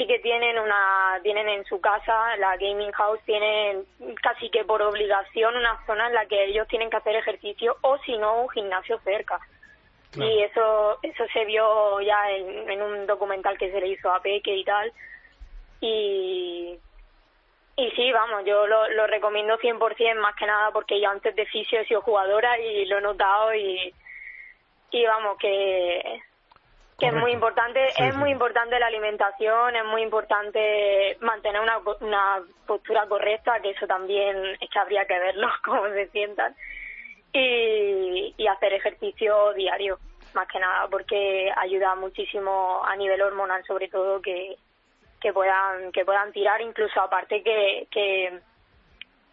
[0.00, 3.84] sí que tienen una, tienen en su casa, la gaming house, tienen
[4.22, 7.98] casi que por obligación una zona en la que ellos tienen que hacer ejercicio o
[7.98, 9.38] si no un gimnasio cerca.
[10.10, 10.30] Claro.
[10.30, 14.22] Y eso, eso se vio ya en, en un documental que se le hizo a
[14.22, 14.90] Peque y tal.
[15.82, 16.78] Y,
[17.76, 21.44] y sí, vamos, yo lo, lo recomiendo 100% más que nada porque yo antes de
[21.44, 23.94] fisio he sido jugadora y lo he notado y,
[24.92, 26.22] y vamos, que,
[27.00, 28.18] que es muy importante, Sí, es sí.
[28.18, 34.36] muy importante la alimentación, es muy importante mantener una, una postura correcta, que eso también
[34.60, 36.54] es que habría que verlo, cómo se sientan,
[37.32, 39.98] y, y hacer ejercicio diario,
[40.34, 44.56] más que nada, porque ayuda muchísimo a nivel hormonal, sobre todo, que,
[45.20, 48.40] que puedan que puedan tirar incluso aparte que, que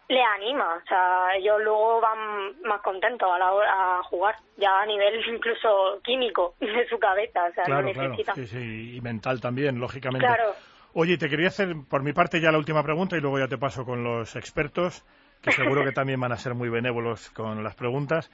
[0.08, 4.80] le anima o sea ellos luego van más contentos a la hora a jugar ya
[4.80, 8.96] a nivel incluso químico de su cabeza o sea Claro, no claro, necesitan sí, sí,
[8.96, 10.26] y mental también, lógicamente.
[10.26, 10.54] Claro.
[10.94, 13.58] Oye, te quería hacer por mi parte ya la última pregunta y luego ya te
[13.58, 15.04] paso con los expertos,
[15.42, 18.30] que seguro que también van a ser muy benévolos con las preguntas,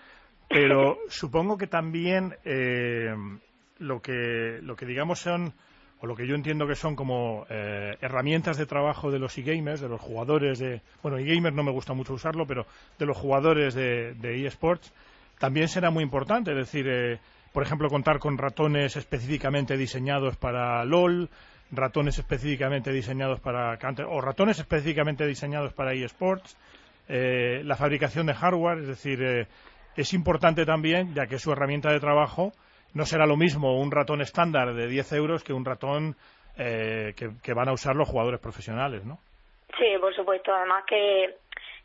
[0.49, 3.15] pero supongo que también eh,
[3.79, 5.53] lo que lo que digamos son
[6.05, 9.81] o lo que yo entiendo que son como eh, herramientas de trabajo de los e-gamers,
[9.81, 10.83] de los jugadores de...
[11.03, 12.67] Bueno, e-gamers no me gusta mucho usarlo, pero
[12.99, 14.93] de los jugadores de, de eSports,
[15.39, 16.51] también será muy importante.
[16.51, 17.21] Es decir, eh,
[17.55, 21.31] por ejemplo, contar con ratones específicamente diseñados para LOL,
[21.71, 26.59] ratones específicamente diseñados para o ratones específicamente diseñados para eSports,
[27.09, 29.47] eh, la fabricación de hardware, es decir, eh,
[29.97, 32.53] es importante también, ya que su herramienta de trabajo
[32.95, 36.17] no será lo mismo un ratón estándar de 10 euros que un ratón
[36.57, 39.19] eh, que, van a usar los jugadores profesionales, ¿no?
[39.79, 40.55] Sí, por supuesto.
[40.55, 41.35] Además que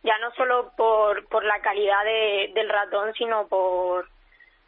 [0.04, 4.08] ya no solo por, por la calidad de- del ratón, sino por,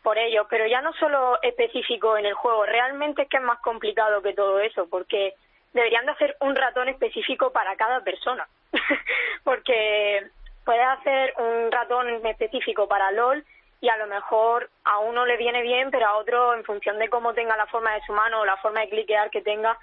[0.02, 0.48] por ello.
[0.50, 2.66] Pero ya no solo específico en el juego.
[2.66, 5.36] Realmente es que es más complicado que todo eso, porque
[5.74, 8.48] deberían de hacer un ratón específico para cada persona.
[9.44, 10.24] porque
[10.66, 13.44] puedes hacer un ratón específico para LOL
[13.82, 17.10] y a lo mejor a uno le viene bien, pero a otro, en función de
[17.10, 19.74] cómo tenga la forma de su mano o la forma de cliquear que tenga,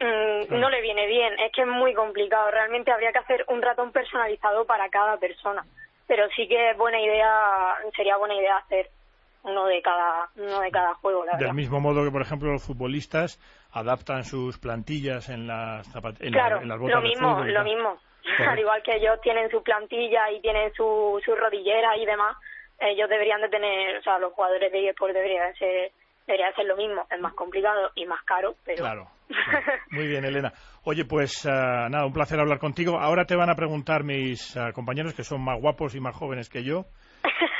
[0.00, 1.32] mm, no le viene bien.
[1.40, 2.50] Es que es muy complicado.
[2.50, 5.64] Realmente habría que hacer un ratón personalizado para cada persona.
[6.06, 8.90] Pero sí que es buena idea, sería buena idea hacer
[9.44, 11.54] uno de cada, uno de cada juego, la Del verdad.
[11.54, 13.38] mismo modo que, por ejemplo, los futbolistas
[13.72, 15.86] adaptan sus plantillas en las,
[16.20, 17.98] en la- Claro, en las botas lo de mismo, fútbol y lo mismo.
[18.22, 18.44] Correcto.
[18.50, 22.36] Al igual que ellos tienen su plantilla y tienen su, su rodillera y demás,
[22.80, 25.92] ellos deberían de tener, o sea, los jugadores de eSports deberían ser,
[26.26, 27.06] deberían ser lo mismo.
[27.10, 28.82] Es más complicado y más caro, pero...
[28.84, 29.08] Claro.
[29.90, 30.52] Muy bien, Elena.
[30.84, 32.98] Oye, pues ah, nada, un placer hablar contigo.
[32.98, 36.48] Ahora te van a preguntar mis ah, compañeros que son más guapos y más jóvenes
[36.48, 36.86] que yo,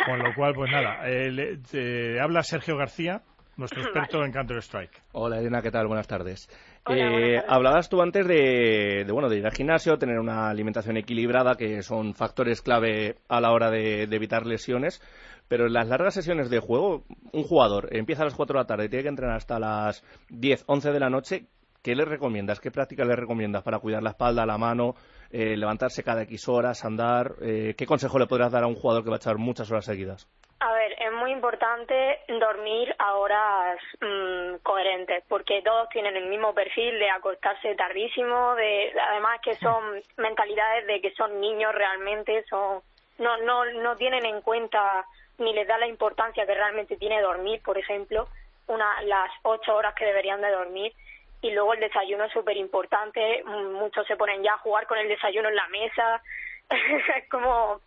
[0.06, 3.20] con lo cual, pues nada, eh, le- te habla Sergio García,
[3.58, 5.02] nuestro experto en Counter Strike.
[5.12, 5.86] Hola Elena, ¿qué tal?
[5.86, 6.48] Buenas tardes.
[6.86, 7.44] Hola, Eh, buenas tardes.
[7.48, 11.82] hablabas tú antes de, de, bueno de ir al gimnasio, tener una alimentación equilibrada, que
[11.82, 15.02] son factores clave a la hora de, de evitar lesiones.
[15.48, 18.66] Pero en las largas sesiones de juego, un jugador empieza a las 4 de la
[18.66, 21.46] tarde y tiene que entrenar hasta las 10, 11 de la noche.
[21.82, 22.60] ¿Qué le recomiendas?
[22.60, 24.94] ¿Qué prácticas le recomiendas para cuidar la espalda, la mano,
[25.30, 27.36] eh, levantarse cada X horas, andar?
[27.40, 29.86] Eh, ¿Qué consejo le podrás dar a un jugador que va a echar muchas horas
[29.86, 30.28] seguidas?
[30.60, 36.52] A ver, es muy importante dormir a horas mm, coherentes, porque todos tienen el mismo
[36.52, 42.82] perfil de acostarse tardísimo, de además que son mentalidades de que son niños realmente, son
[43.18, 45.06] no no no tienen en cuenta
[45.38, 48.26] ni les da la importancia que realmente tiene dormir, por ejemplo,
[48.66, 50.92] una las ocho horas que deberían de dormir.
[51.40, 55.06] Y luego el desayuno es súper importante, muchos se ponen ya a jugar con el
[55.06, 56.20] desayuno en la mesa,
[56.68, 57.80] es como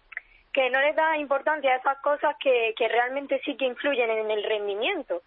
[0.54, 4.32] que no les da importancia a esas cosas que, que realmente sí que influyen en
[4.32, 5.22] el rendimiento.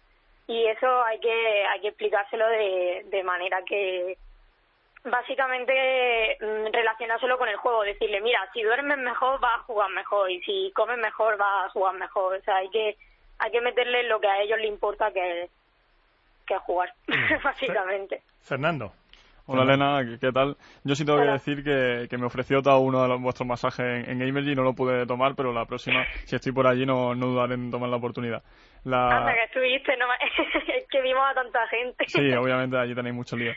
[0.47, 4.17] Y eso hay que hay que explicárselo de, de manera que
[5.03, 7.83] básicamente mm, relacionárselo con el juego.
[7.83, 10.29] Decirle mira si duermes mejor vas a jugar mejor.
[10.29, 12.95] Y si comes mejor vas a jugar mejor o sea hay que
[13.39, 15.49] hay que meterle lo que a ellos les importa que
[16.45, 16.93] que jugar
[17.43, 18.21] básicamente.
[18.41, 18.93] Fernando.
[19.47, 20.57] Hola Elena, ¿qué- ¿qué tal?
[20.83, 23.79] Yo sí tengo que decir que, que me ofreció todo uno de los, vuestros masajes
[23.85, 26.83] en, en Gamergy y no lo pude tomar, pero la próxima, si estoy por allí,
[26.85, 28.41] no, no dudaré en tomar la oportunidad.
[28.85, 29.33] Anda La...
[29.35, 30.15] que estuviste no me-
[30.79, 33.51] es que vimos a tanta gente Sí, obviamente allí tenéis mucho lío.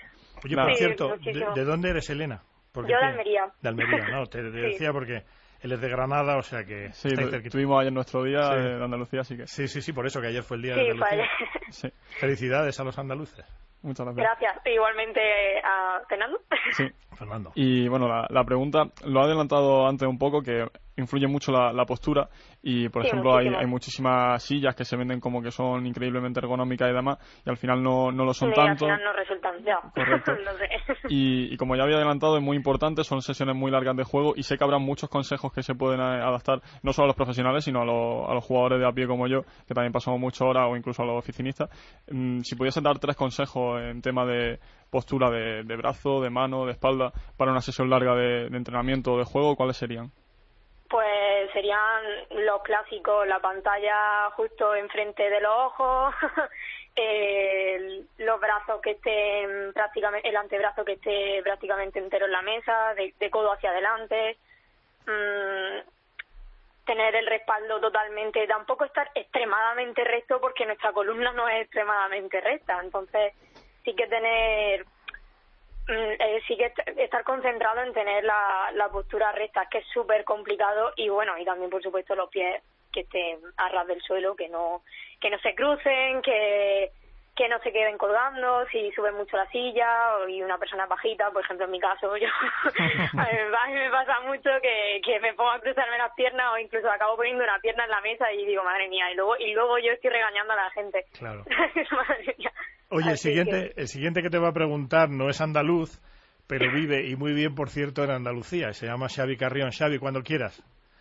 [0.44, 1.16] Oye, La- por Sí, cierto,
[1.54, 2.42] ¿de, dónde eres, Elena?
[2.70, 4.58] Porque yo de te- Almería De Almería, no, te, te Sí.
[4.60, 5.22] decía porque
[5.62, 7.08] él es de Granada, o sea que Sí,
[7.50, 8.56] tuvimos ayer nuestro día Sí.
[8.56, 9.46] de Andalucía, así que...
[9.46, 11.22] Sí, sí, sí, por eso que ayer fue el día Sí, de fue Andalucía.
[11.22, 11.48] ayer.
[11.70, 13.46] Sí, Felicidades a los andaluces.
[13.82, 14.26] Muchas gracias.
[14.40, 15.20] gracias igualmente
[15.64, 16.40] a Fernando
[16.76, 16.88] Sí.
[17.16, 17.52] Fernando.
[17.54, 20.66] Y bueno, la, la pregunta lo ha adelantado antes un poco, que
[21.00, 22.28] influye mucho la, la postura
[22.62, 26.40] y, por Sí, ejemplo, hay, hay muchísimas sillas que se venden como que son increíblemente
[26.40, 28.86] ergonómicas y demás, y al final no, no lo son tanto.
[28.86, 30.32] al final no resultan ya Correcto.
[30.44, 30.68] no sé
[31.08, 34.34] Y, y como ya había adelantado, es muy importante, son sesiones muy largas de juego
[34.36, 37.64] y sé que habrá muchos consejos que se pueden adaptar no solo a los profesionales,
[37.64, 40.42] sino a, los- a los jugadores de a pie como yo, que también pasamos muchas
[40.42, 41.70] horas, o incluso a los oficinistas.
[42.10, 44.58] Mm, si pudiese dar tres consejos en tema de
[44.90, 49.12] postura de, de brazo, de mano, de espalda, para una sesión larga de, de entrenamiento
[49.14, 50.10] o de juego, ¿cuáles serían?
[50.88, 56.14] Pues serían los clásicos, la pantalla justo enfrente de los ojos,
[56.96, 62.94] el- los brazos que estén prácticamente, el antebrazo que esté prácticamente entero en la mesa,
[62.94, 64.38] de, de codo hacia adelante,
[65.06, 65.88] mm,
[66.86, 72.80] tener el respaldo totalmente, tampoco estar extremadamente recto porque nuestra columna no es extremadamente recta,
[72.82, 73.34] entonces
[73.84, 74.86] sí que tener
[75.88, 80.24] eh, sí que est- estar concentrado en tener la, la postura recta, que es súper
[80.24, 82.62] complicado y bueno, y también por supuesto los pies
[82.92, 84.82] que estén a ras del suelo, que no
[85.20, 86.90] que no se crucen, que
[87.38, 91.30] que no se queden colgando, si suben mucho la silla o- y una persona bajita,
[91.30, 95.52] por ejemplo en mi caso yo a, mí, me pasa mucho que, que me pongo
[95.52, 98.64] a cruzarme las piernas o incluso acabo poniendo una pierna en la mesa y digo
[98.64, 101.44] madre mía y luego y luego yo estoy regañando a la gente Claro.
[101.92, 102.52] Madre mía.
[102.90, 106.00] Oye, el siguiente, el siguiente que te va a preguntar no es andaluz,
[106.48, 108.72] pero vive y muy bien, por cierto, en Andalucía.
[108.72, 109.70] Se llama Xavi Carrión.
[109.70, 110.58] Xavi, cuando quieras.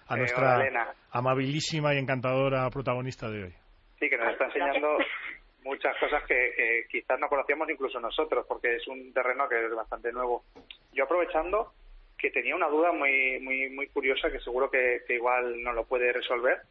[0.09, 3.53] A Eh, nuestra hola, amabilísima y encantadora protagonista de hoy.
[3.99, 4.97] Sí, que nos está enseñando
[5.67, 9.75] muchas cosas que, que quizás no conocíamos incluso nosotros, porque es un terreno que es
[9.75, 10.45] bastante nuevo.
[10.93, 11.73] Yo aprovechando
[12.17, 15.85] que tenía una duda muy muy muy curiosa que seguro que, que igual no lo
[15.85, 16.61] puede resolver,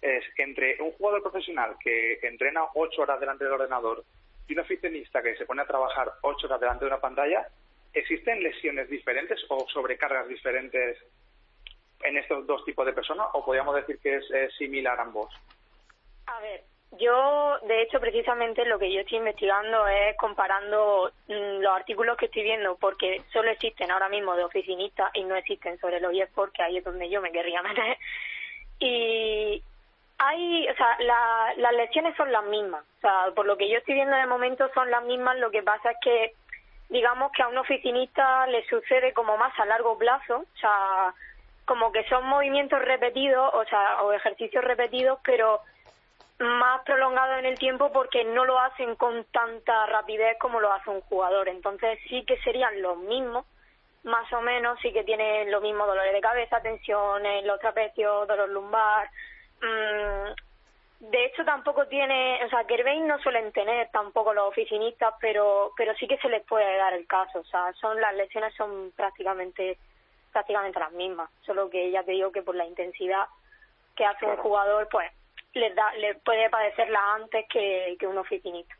[0.00, 4.04] es entre un jugador profesional que entrena ocho horas delante del ordenador
[4.46, 7.48] y un oficinista que se pone a trabajar ocho horas delante de una pantalla,
[7.92, 10.98] ¿existen lesiones diferentes o sobrecargas diferentes
[12.02, 15.34] en estos dos tipos de personas o podríamos decir que es eh, similar ambos?
[16.26, 16.64] A ver,
[16.98, 22.26] yo, de hecho, precisamente lo que yo estoy investigando es comparando mm, los artículos que
[22.26, 26.52] estoy viendo, porque solo existen ahora mismo de oficinistas y no existen sobre los eSports,
[26.52, 27.96] que ahí es donde yo me querría meter.
[28.78, 29.62] Y
[30.18, 32.84] hay, o sea, la- las lecciones son las mismas.
[32.98, 35.36] O sea, por lo que yo estoy viendo de momento son las mismas.
[35.38, 36.34] Lo que pasa es que,
[36.88, 40.38] digamos que a un oficinista le sucede como más a largo plazo.
[40.54, 41.14] O sea,
[41.64, 45.60] como que son movimientos repetidos, o sea, o ejercicios repetidos, pero
[46.38, 50.90] más prolongado en el tiempo porque no lo hacen con tanta rapidez como lo hace
[50.90, 51.48] un jugador.
[51.48, 53.46] Entonces sí que serían los mismos,
[54.02, 58.48] más o menos, sí que tienen los mismos dolores de cabeza, tensiones, los trapecios, dolor
[58.48, 59.08] lumbar.
[59.60, 65.72] Mm, de hecho tampoco tiene, o sea, Kerbein no suelen tener tampoco los oficinistas, pero
[65.76, 67.40] pero sí que se les puede dar el caso.
[67.40, 69.78] O sea, son las lesiones son prácticamente
[70.32, 73.26] prácticamente las mismas, solo que ya te digo que por la intensidad
[73.94, 75.08] que hace un jugador, pues
[75.54, 78.74] les da, les puede padecerla antes que, que un oficinista.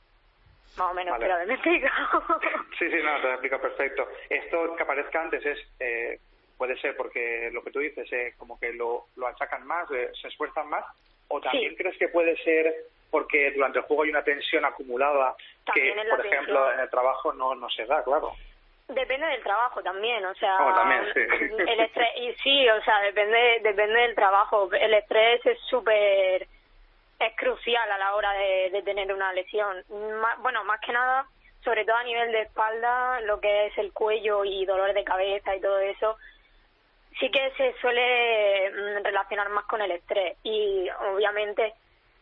[0.76, 1.26] Más o menos, Vale.
[1.26, 1.86] pero me explico.
[2.78, 4.08] Sí, sí, no, te lo explico perfecto.
[4.28, 6.18] Esto que aparezca antes es, eh,
[6.58, 10.10] puede ser porque lo que tú dices, eh, como que lo, lo achacan más, eh,
[10.20, 10.84] se esfuerzan más,
[11.28, 12.74] o también crees que puede ser
[13.10, 17.32] porque durante el juego hay una tensión acumulada También que, por ejemplo, en el trabajo
[17.32, 18.32] no, no se da, claro.
[18.88, 21.20] Depende del trabajo también, o sea, Oh, también, sí.
[21.20, 24.68] el estrés, y sí, o sea, depende, depende del trabajo.
[24.72, 26.46] El estrés es súper,
[27.18, 29.82] es crucial a la hora de, tener una lesión.
[30.40, 31.26] Bueno, más que nada,
[31.62, 35.54] sobre todo a nivel de espalda, lo que es el cuello y dolores de cabeza
[35.54, 36.16] y todo eso,
[37.18, 40.36] sí que se suele mm, relacionar más con el estrés.
[40.42, 41.74] Y obviamente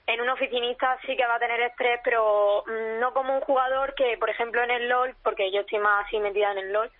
[0.06, 3.94] en un oficinista sí que va a tener estrés, pero mm, no como un jugador
[3.94, 6.90] que, por ejemplo, en el LOL, porque yo estoy más así metida en el LOL,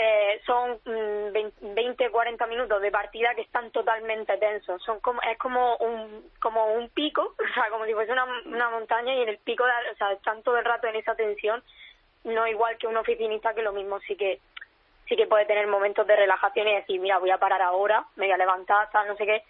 [0.00, 4.82] eh, son mm, 20, 40 minutos de partida que están totalmente tensos.
[4.82, 8.70] Son como, es como un, como un pico, o sea, como si fuese una, una
[8.70, 11.62] montaña y en el pico, de- o sea, están todo el rato en esa tensión,
[12.24, 14.40] no igual que un oficinista que lo mismo sí que
[15.08, 18.26] sí que puede tener momentos de relajación y decir, mira, voy a parar ahora, me
[18.26, 19.42] voy a levantar, no sé qué,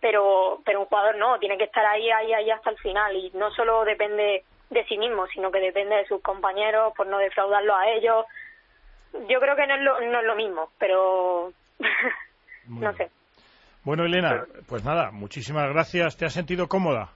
[0.00, 3.30] pero pero un jugador no, tiene que estar ahí, ahí, ahí hasta el final y
[3.34, 7.74] no solo depende de sí mismo, sino que depende de sus compañeros por no defraudarlo
[7.76, 8.26] a ellos.
[9.28, 11.52] Yo creo que no es lo, no es lo mismo, pero
[12.68, 13.10] no sé.
[13.84, 16.16] Bueno, Elena, pues nada, muchísimas gracias.
[16.16, 17.10] ¿Te has sentido cómoda?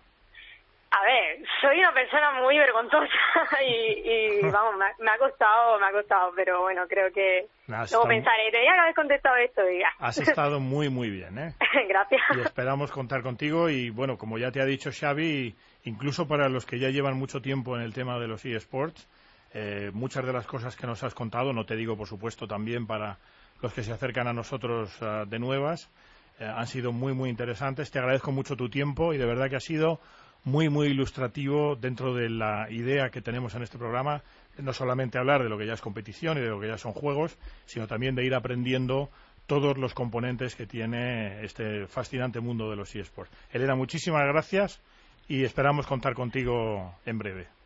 [0.90, 3.06] A ver, soy una persona muy vergonzosa
[3.66, 7.46] y, y vamos, me ha, me ha costado, me ha costado, pero bueno, creo que
[7.66, 9.88] luego estado- pensaré, que haber contestado esto y ya.
[9.98, 11.54] Has estado muy, muy bien, ¿eh?
[11.88, 12.20] Gracias.
[12.36, 16.64] Y esperamos contar contigo y, bueno, como ya te ha dicho Xavi, incluso para los
[16.64, 19.06] que ya llevan mucho tiempo en el tema de los eSports,
[19.52, 22.86] eh, muchas de las cosas que nos has contado, no te digo, por supuesto, también
[22.86, 23.18] para
[23.62, 25.90] los que se acercan a nosotros ah, de nuevas,
[26.38, 27.90] eh, han sido muy, muy interesantes.
[27.90, 30.00] Te agradezco mucho tu tiempo y de verdad que ha sido
[30.44, 34.22] muy, muy ilustrativo dentro de la idea que tenemos en este programa,
[34.56, 36.92] no solamente hablar de lo que ya es competición y de lo que ya son
[36.92, 37.36] juegos,
[37.66, 39.10] sino también de ir aprendiendo
[39.46, 43.32] todos los componentes que tiene este fascinante mundo de los eSports.
[43.50, 44.80] Elena, muchísimas gracias
[45.26, 47.57] y esperamos contar contigo en breve.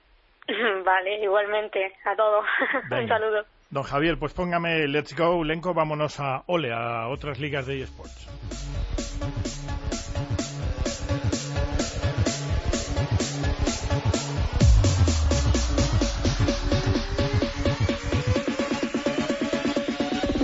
[0.84, 2.45] Vale, igualmente, a todos.
[2.90, 3.45] Un saludo.
[3.70, 8.28] Don Javier, pues póngame Let's Go, Lenco, vámonos a Ole, a otras ligas de eSports.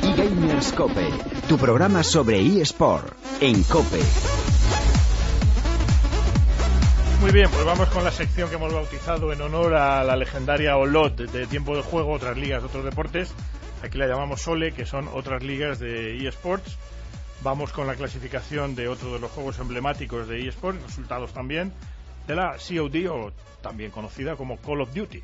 [0.03, 1.11] eGamers Cope,
[1.49, 4.48] tu programa sobre eSport en Cope.
[7.21, 10.77] Muy bien, pues vamos con la sección que hemos bautizado en honor a la legendaria
[10.77, 13.35] OLOT de tiempo de juego, otras ligas, otros deportes.
[13.83, 16.79] Aquí la llamamos Ole, que son otras ligas de eSports.
[17.43, 21.73] Vamos con la clasificación de otro de los juegos emblemáticos de eSports, resultados también,
[22.29, 25.21] de la COD o también conocida como Call of Duty.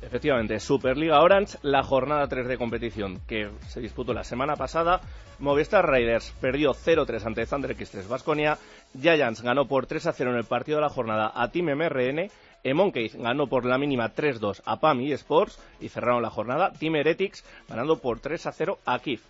[0.00, 5.00] Efectivamente, Superliga Orange, la jornada 3 de competición que se disputó la semana pasada.
[5.40, 8.58] Movistar Raiders perdió 0-3 ante Thunder X3 Basconia.
[8.98, 12.30] Giants ganó por 3-0 en el partido de la jornada a Team MRN.
[12.62, 16.72] Emoncade ganó por la mínima 3-2 a PAM y Sports y cerraron la jornada.
[16.72, 19.22] Team Heretics ganando por 3-0 a KIF.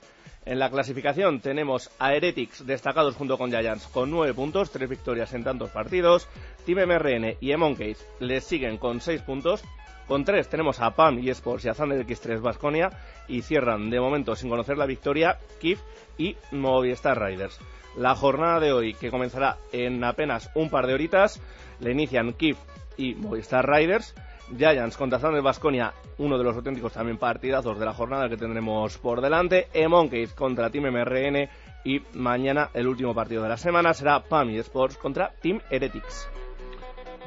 [0.45, 5.33] En la clasificación tenemos a Heretics destacados junto con Giants con 9 puntos, 3 victorias
[5.35, 6.29] en tantos partidos.
[6.65, 9.63] Team MRN y Emoncade les siguen con 6 puntos.
[10.09, 12.91] Con 3 tenemos a PAM y Sports y a Thunder X3 Basconia
[13.29, 15.81] y cierran de momento sin conocer la victoria KIF
[16.17, 17.61] y Movistar Riders.
[17.95, 21.43] La jornada de hoy, que comenzará en apenas un par de horitas,
[21.81, 22.57] le inician KIF
[22.97, 24.15] y Movistar Riders.
[24.57, 28.97] Giants contra Thunder Basconia, uno de los auténticos también partidazos de la jornada que tendremos
[28.97, 29.69] por delante.
[29.75, 31.51] Emoncade contra Team MRN
[31.85, 36.31] y mañana el último partido de la semana será PAM y Sports contra Team Heretics.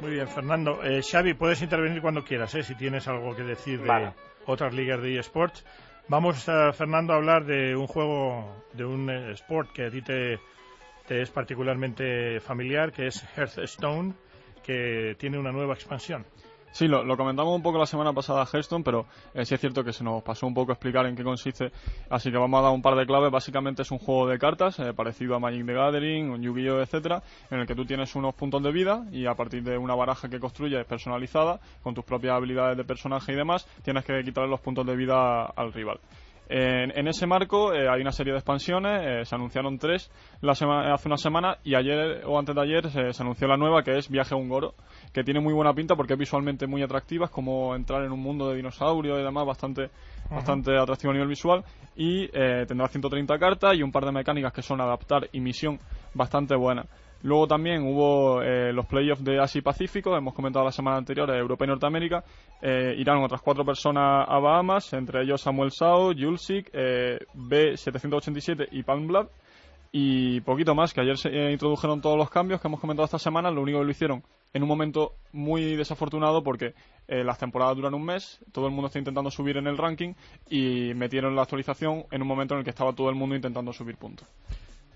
[0.00, 0.82] Muy bien, Fernando.
[0.82, 2.62] Eh, Xavi, puedes intervenir cuando quieras, ¿eh?
[2.62, 4.12] si tienes algo que decir de
[4.46, 5.64] otras ligas de eSports.
[6.08, 10.02] Vamos, eh, Fernando, a hablar de un juego, de un eh, sport que a ti
[10.02, 10.40] te,
[11.06, 14.14] te es particularmente familiar, que es Hearthstone,
[14.62, 16.26] que tiene una nueva expansión.
[16.72, 19.04] Sí, lo, lo comentamos un poco la semana pasada Hearthstone, pero
[19.34, 21.70] eh, sí es cierto que se nos pasó un poco explicar en qué consiste,
[22.08, 23.30] así que vamos a dar un par de claves.
[23.30, 27.22] Básicamente es un juego de cartas eh, parecido a Magic the Gathering, un Yu-Gi-Oh, etcétera,
[27.50, 30.30] en el que tú tienes unos puntos de vida y a partir de una baraja
[30.30, 34.60] que construyes personalizada con tus propias habilidades de personaje y demás, tienes que quitarle los
[34.60, 36.00] puntos de vida al rival.
[36.54, 40.10] En, en ese marco eh, hay una serie de expansiones, eh, se anunciaron tres
[40.42, 43.82] la hace una semana y ayer o antes de ayer se, se anunció la nueva
[43.82, 44.74] que es Viaje a un Goro,
[45.14, 48.20] que tiene muy buena pinta porque es visualmente muy atractiva, es como entrar en un
[48.20, 49.88] mundo de dinosaurios y demás bastante,
[50.30, 51.64] bastante atractivo a nivel visual
[51.96, 55.78] y eh, tendrá 130 cartas y un par de mecánicas que son adaptar y misión
[56.12, 56.86] bastante buenas.
[57.22, 61.30] Luego también hubo eh, los playoffs de Asia y Pacífico, hemos comentado la semana anterior,
[61.30, 62.24] eh, Europa y Norteamérica.
[62.60, 68.82] Eh, irán otras cuatro personas a Bahamas, entre ellos Samuel Sao, Julsik, eh, B787 y
[68.82, 69.28] Palmblad.
[69.94, 73.18] Y poquito más, que ayer se eh, introdujeron todos los cambios que hemos comentado esta
[73.18, 73.50] semana.
[73.50, 74.22] Lo único que lo hicieron
[74.54, 76.74] en un momento muy desafortunado porque
[77.08, 80.14] eh, las temporadas duran un mes, todo el mundo está intentando subir en el ranking
[80.48, 83.70] y metieron la actualización en un momento en el que estaba todo el mundo intentando
[83.72, 84.26] subir puntos.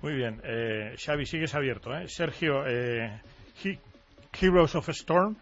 [0.02, 1.94] Muy bien, eh, Xavi, sigues abierto.
[1.96, 2.06] ¿eh?
[2.08, 3.20] Sergio, eh,
[4.40, 5.36] Heroes of Storm,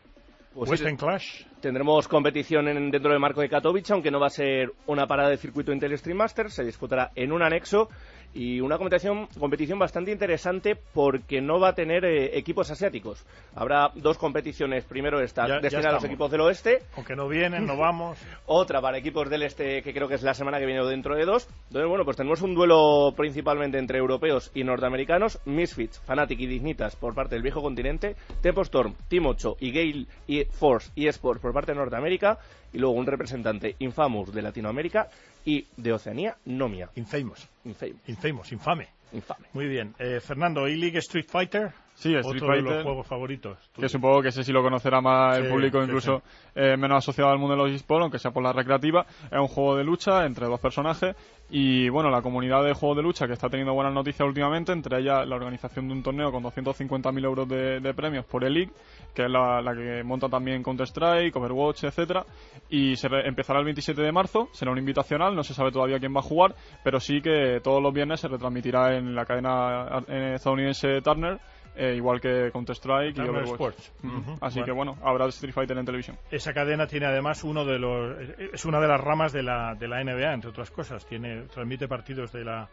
[0.55, 1.45] Pues Western Clash.
[1.61, 5.31] Tendremos competición en- dentro del marco de Katowice, aunque no va a ser una parada
[5.31, 7.89] de circuito Intel Stream Master, se disputará en un anexo
[8.35, 13.24] y una competición, competición bastante interesante porque no va a tener eh, equipos asiáticos.
[13.55, 17.28] Habrá dos competiciones, primero esta Ya- ya destinada a los equipos del oeste, Aunque no
[17.28, 18.18] vienen, no vamos.
[18.47, 21.14] otra para equipos del este que creo que es la semana que viene o dentro
[21.16, 21.49] de dos.
[21.68, 26.97] Entonces, bueno, pues tenemos un duelo principalmente entre europeos y norteamericanos, Misfits, Fnatic y Dignitas
[26.97, 31.41] por parte del viejo continente, Tempo Storm, Team 8 y Gale y Force y Sports
[31.41, 32.39] por parte de Norteamérica.
[32.72, 35.09] Y luego un representante Infamous de Latinoamérica
[35.45, 36.91] y de Oceanía, Nomia.
[36.97, 37.49] Infamous.
[37.65, 38.01] Infamous.
[38.07, 38.89] Infamous, infame.
[39.13, 39.49] Infame.
[39.53, 39.95] Muy bien.
[39.99, 41.73] Eh, Fernando, ¿E-League Street Fighter?
[41.95, 42.75] Sí, Street Otro de Fighter.
[42.77, 43.59] los juegos favoritos.
[43.75, 46.23] que supongo que ese sí lo conocerá más el público, sí, incluso
[46.55, 49.07] eh, menos asociado al mundo de los esports, aunque sea por la recreativa.
[49.31, 51.15] Es un juego de lucha entre dos personajes
[51.51, 54.99] y, bueno, la comunidad de juegos de lucha que está teniendo buenas noticias últimamente, entre
[54.99, 58.73] ellas la organización de un torneo con 250.000 euros de, de premios por el League,
[59.15, 62.25] que es la, la que monta también Counter-Strike, Overwatch, etcétera
[62.71, 66.01] Y se re- empezará el 27 de marzo, será un invitacional, no se sabe todavía
[66.01, 70.03] quién va a jugar, pero sí que todos los viernes se retransmitirá en la cadena
[70.09, 71.39] eh, estadounidense Turner,
[71.77, 73.49] eh, igual que Counter-Strike y Overwatch.
[73.51, 73.93] Sports.
[74.03, 74.16] Ujú.
[74.18, 74.39] Ujú.
[74.41, 74.64] Así Bueno.
[74.66, 76.18] que bueno, habrá Street Fighter en televisión.
[76.31, 78.16] Esa cadena tiene además uno de los
[78.53, 81.89] es una de las ramas de la, de la NBA entre otras cosas tiene transmite
[81.89, 82.68] partidos de la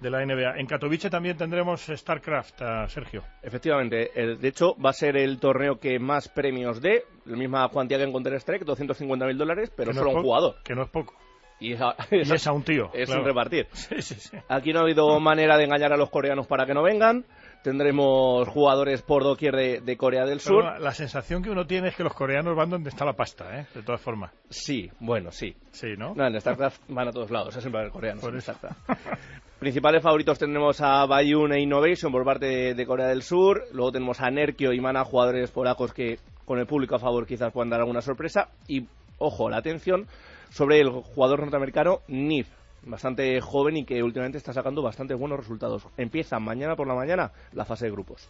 [0.00, 4.90] de la NBA en Katowice también tendremos Starcraft a Sergio Efectivamente, el- de hecho va
[4.90, 9.36] a ser el torneo que más premios dé, la misma cuantía que en Counter-Strike, 250.000
[9.38, 10.56] dólares, pero no solo es un jugador.
[10.64, 11.14] que no es poco
[11.58, 13.22] Y, esa- y es a un tío Es claro.
[13.22, 13.68] un repartir.
[13.72, 14.36] Sí, sí, sí.
[14.50, 17.24] Aquí no ha habido manera de engañar a los coreanos para que no vengan.
[17.66, 20.62] Tendremos jugadores por doquier de, de Corea del Sur.
[20.62, 23.58] Pero la sensación que uno tiene es que los coreanos van donde está la pasta
[23.58, 23.66] ¿eh?
[23.74, 25.52] de todas formas Sí, bueno, sí.
[25.72, 26.14] sí ¿no?
[26.14, 28.52] No, en StarCraft van a todos lados, es siempre el coreanos Por eso.
[29.58, 33.64] Principales favoritos tendremos a Bayun e Innovation por parte de, de Corea del Sur.
[33.72, 37.52] Luego tenemos a Nerkio y Mana, jugadores polacos que con el público a favor quizás
[37.52, 38.48] puedan dar alguna sorpresa.
[38.68, 38.86] Y,
[39.18, 40.06] ojo, la atención
[40.50, 42.46] sobre el jugador norteamericano Nif,
[42.86, 45.86] bastante joven y que últimamente está sacando bastante buenos resultados.
[45.96, 48.28] Empieza mañana por la mañana la fase de grupos.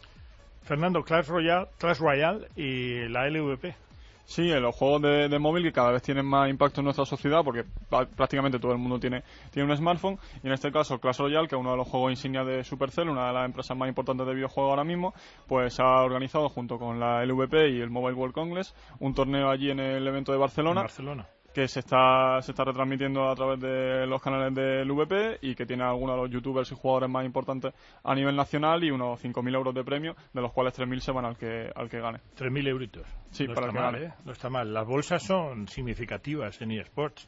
[0.62, 3.86] Fernando Clash Royale Clash Royale y la LVP
[4.26, 7.04] Sí, en los juegos de, de móvil que cada vez tienen más impacto en nuestra
[7.04, 11.18] sociedad porque prácticamente todo el mundo tiene, tiene un smartphone y en este caso Clash
[11.18, 13.88] Royale, que es uno de los juegos insignia de Supercell, una de las empresas más
[13.88, 15.14] importantes de videojuegos ahora mismo,
[15.46, 19.70] pues ha organizado junto con la LVP y el Mobile World Congress un torneo allí
[19.70, 24.06] en el evento de en Barcelona que se está, se está retransmitiendo a través de
[24.06, 27.24] los canales del VP y que tiene a algunos de los youtubers y jugadores más
[27.24, 27.72] importantes
[28.04, 31.24] a nivel nacional y unos 5.000 euros de premio, de los cuales 3.000 se van
[31.24, 32.18] al que, al que gane.
[32.38, 34.04] 3.000 euritos Sí, no para está que mal gane.
[34.08, 34.12] ¿eh?
[34.26, 37.26] no está mal las bolsas son significativas en eSports.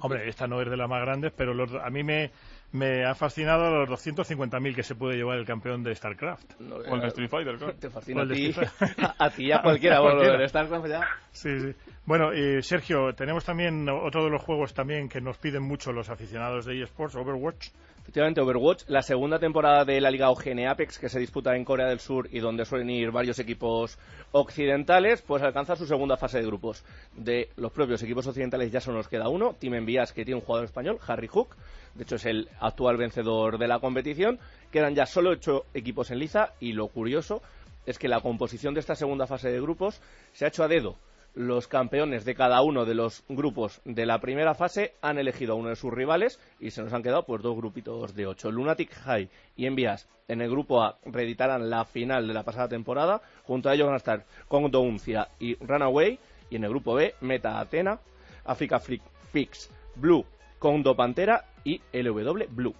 [0.00, 2.32] Hombre, esta no es de las más grandes, pero los- a mí me,
[2.72, 6.60] me ha fascinado los 250.000 que se puede llevar el campeón de StarCraft.
[6.60, 7.74] O el de Street Fighter, claro.
[7.76, 8.52] Te fascina a ti,
[8.98, 10.00] a, a ti y a cualquiera.
[10.00, 10.34] bueno, Cualquiera.
[10.36, 11.06] lo de StarCraft ya.
[11.30, 11.74] Sí, sí.
[12.08, 12.30] Bueno,
[12.62, 16.82] Sergio, tenemos también otro de los juegos también que nos piden mucho los aficionados de
[16.82, 17.68] eSports, Overwatch.
[18.00, 21.86] Efectivamente, Overwatch, la segunda temporada de la Liga OGN Apex, que se disputa en Corea
[21.86, 23.98] del Sur y donde suelen ir varios equipos
[24.32, 26.82] occidentales, pues alcanza su segunda fase de grupos.
[27.14, 30.46] De los propios equipos occidentales ya solo nos queda uno, Team Envías, que tiene un
[30.46, 31.56] jugador español, Harry Hook,
[31.94, 34.38] de hecho es el actual vencedor de la competición.
[34.72, 37.42] Quedan ya solo ocho equipos en liza y lo curioso
[37.84, 40.00] es que la composición de esta segunda fase de grupos
[40.32, 40.96] se ha hecho a dedo.
[41.38, 45.54] Los campeones de cada uno de los grupos de la primera fase han elegido a
[45.54, 48.50] uno de sus rivales y se nos han quedado pues dos grupitos de ocho.
[48.50, 53.22] Lunatic High y Envías en el grupo A reeditarán la final de la pasada temporada.
[53.44, 56.18] Junto a ellos van a estar Kongdo Uncia y Runaway.
[56.50, 58.00] Y en el grupo B, Meta Atena,
[58.44, 60.26] Africa Flick Fix, Blue,
[60.58, 62.74] Kongdo Pantera y LW Blue.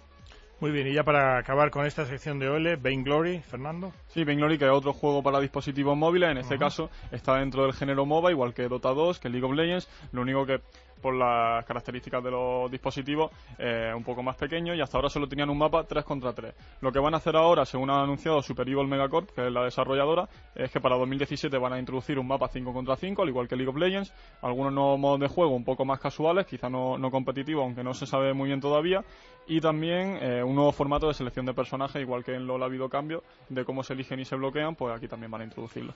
[0.61, 3.93] Muy bien, y ya para acabar con esta sección de OL, Vainglory, Fernando.
[4.07, 7.71] Sí, Vainglory, que es otro juego para dispositivos móviles, en este caso está dentro del
[7.71, 10.59] género MOBA, igual que Dota 2, que League of Legends, lo único que
[11.01, 15.27] por las características de los dispositivos eh, un poco más pequeño y hasta ahora solo
[15.27, 16.53] tenían un mapa 3 contra 3.
[16.81, 19.63] Lo que van a hacer ahora, según ha anunciado Super Evil Megacorp, que es la
[19.63, 23.47] desarrolladora, es que para 2017 van a introducir un mapa 5 contra 5, al igual
[23.47, 26.97] que League of Legends, algunos nuevos modos de juego un poco más casuales, quizá no,
[26.97, 29.03] no competitivos, aunque no se sabe muy bien todavía,
[29.47, 32.65] y también eh, un nuevo formato de selección de personajes, igual que en LoL ha
[32.65, 35.93] habido cambio de cómo se eligen y se bloquean, pues aquí también van a introducirlo.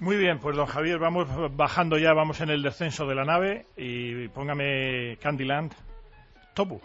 [0.00, 3.66] Muy bien, pues don Javier, vamos bajando ya, vamos en el descenso de la nave
[3.76, 5.72] y póngame Candyland.
[6.54, 6.80] Topu.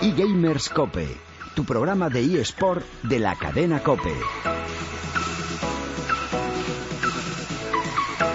[0.00, 1.08] eGamers Cope,
[1.54, 4.14] tu programa de eSport de la cadena Cope.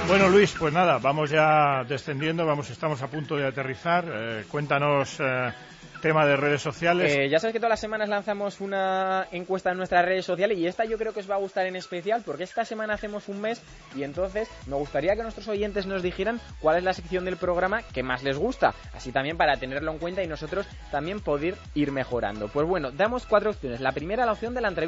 [0.07, 4.05] Bueno, Luis, pues nada, vamos ya descendiendo, vamos, estamos a punto de aterrizar.
[4.07, 5.51] Eh, cuéntanos eh,
[6.03, 7.15] tema de redes sociales.
[7.15, 10.67] Eh, ya sabes que todas las semanas lanzamos una encuesta en nuestras redes sociales y
[10.67, 13.39] esta yo creo que os va a gustar en especial porque esta semana hacemos un
[13.39, 13.61] mes
[13.95, 17.83] y entonces me gustaría que nuestros oyentes nos dijeran cuál es la sección del programa
[17.83, 21.93] que más les gusta, así también para tenerlo en cuenta y nosotros también poder ir
[21.93, 22.49] mejorando.
[22.49, 23.79] Pues bueno, damos cuatro opciones.
[23.79, 24.81] La primera, la opción de la entrevista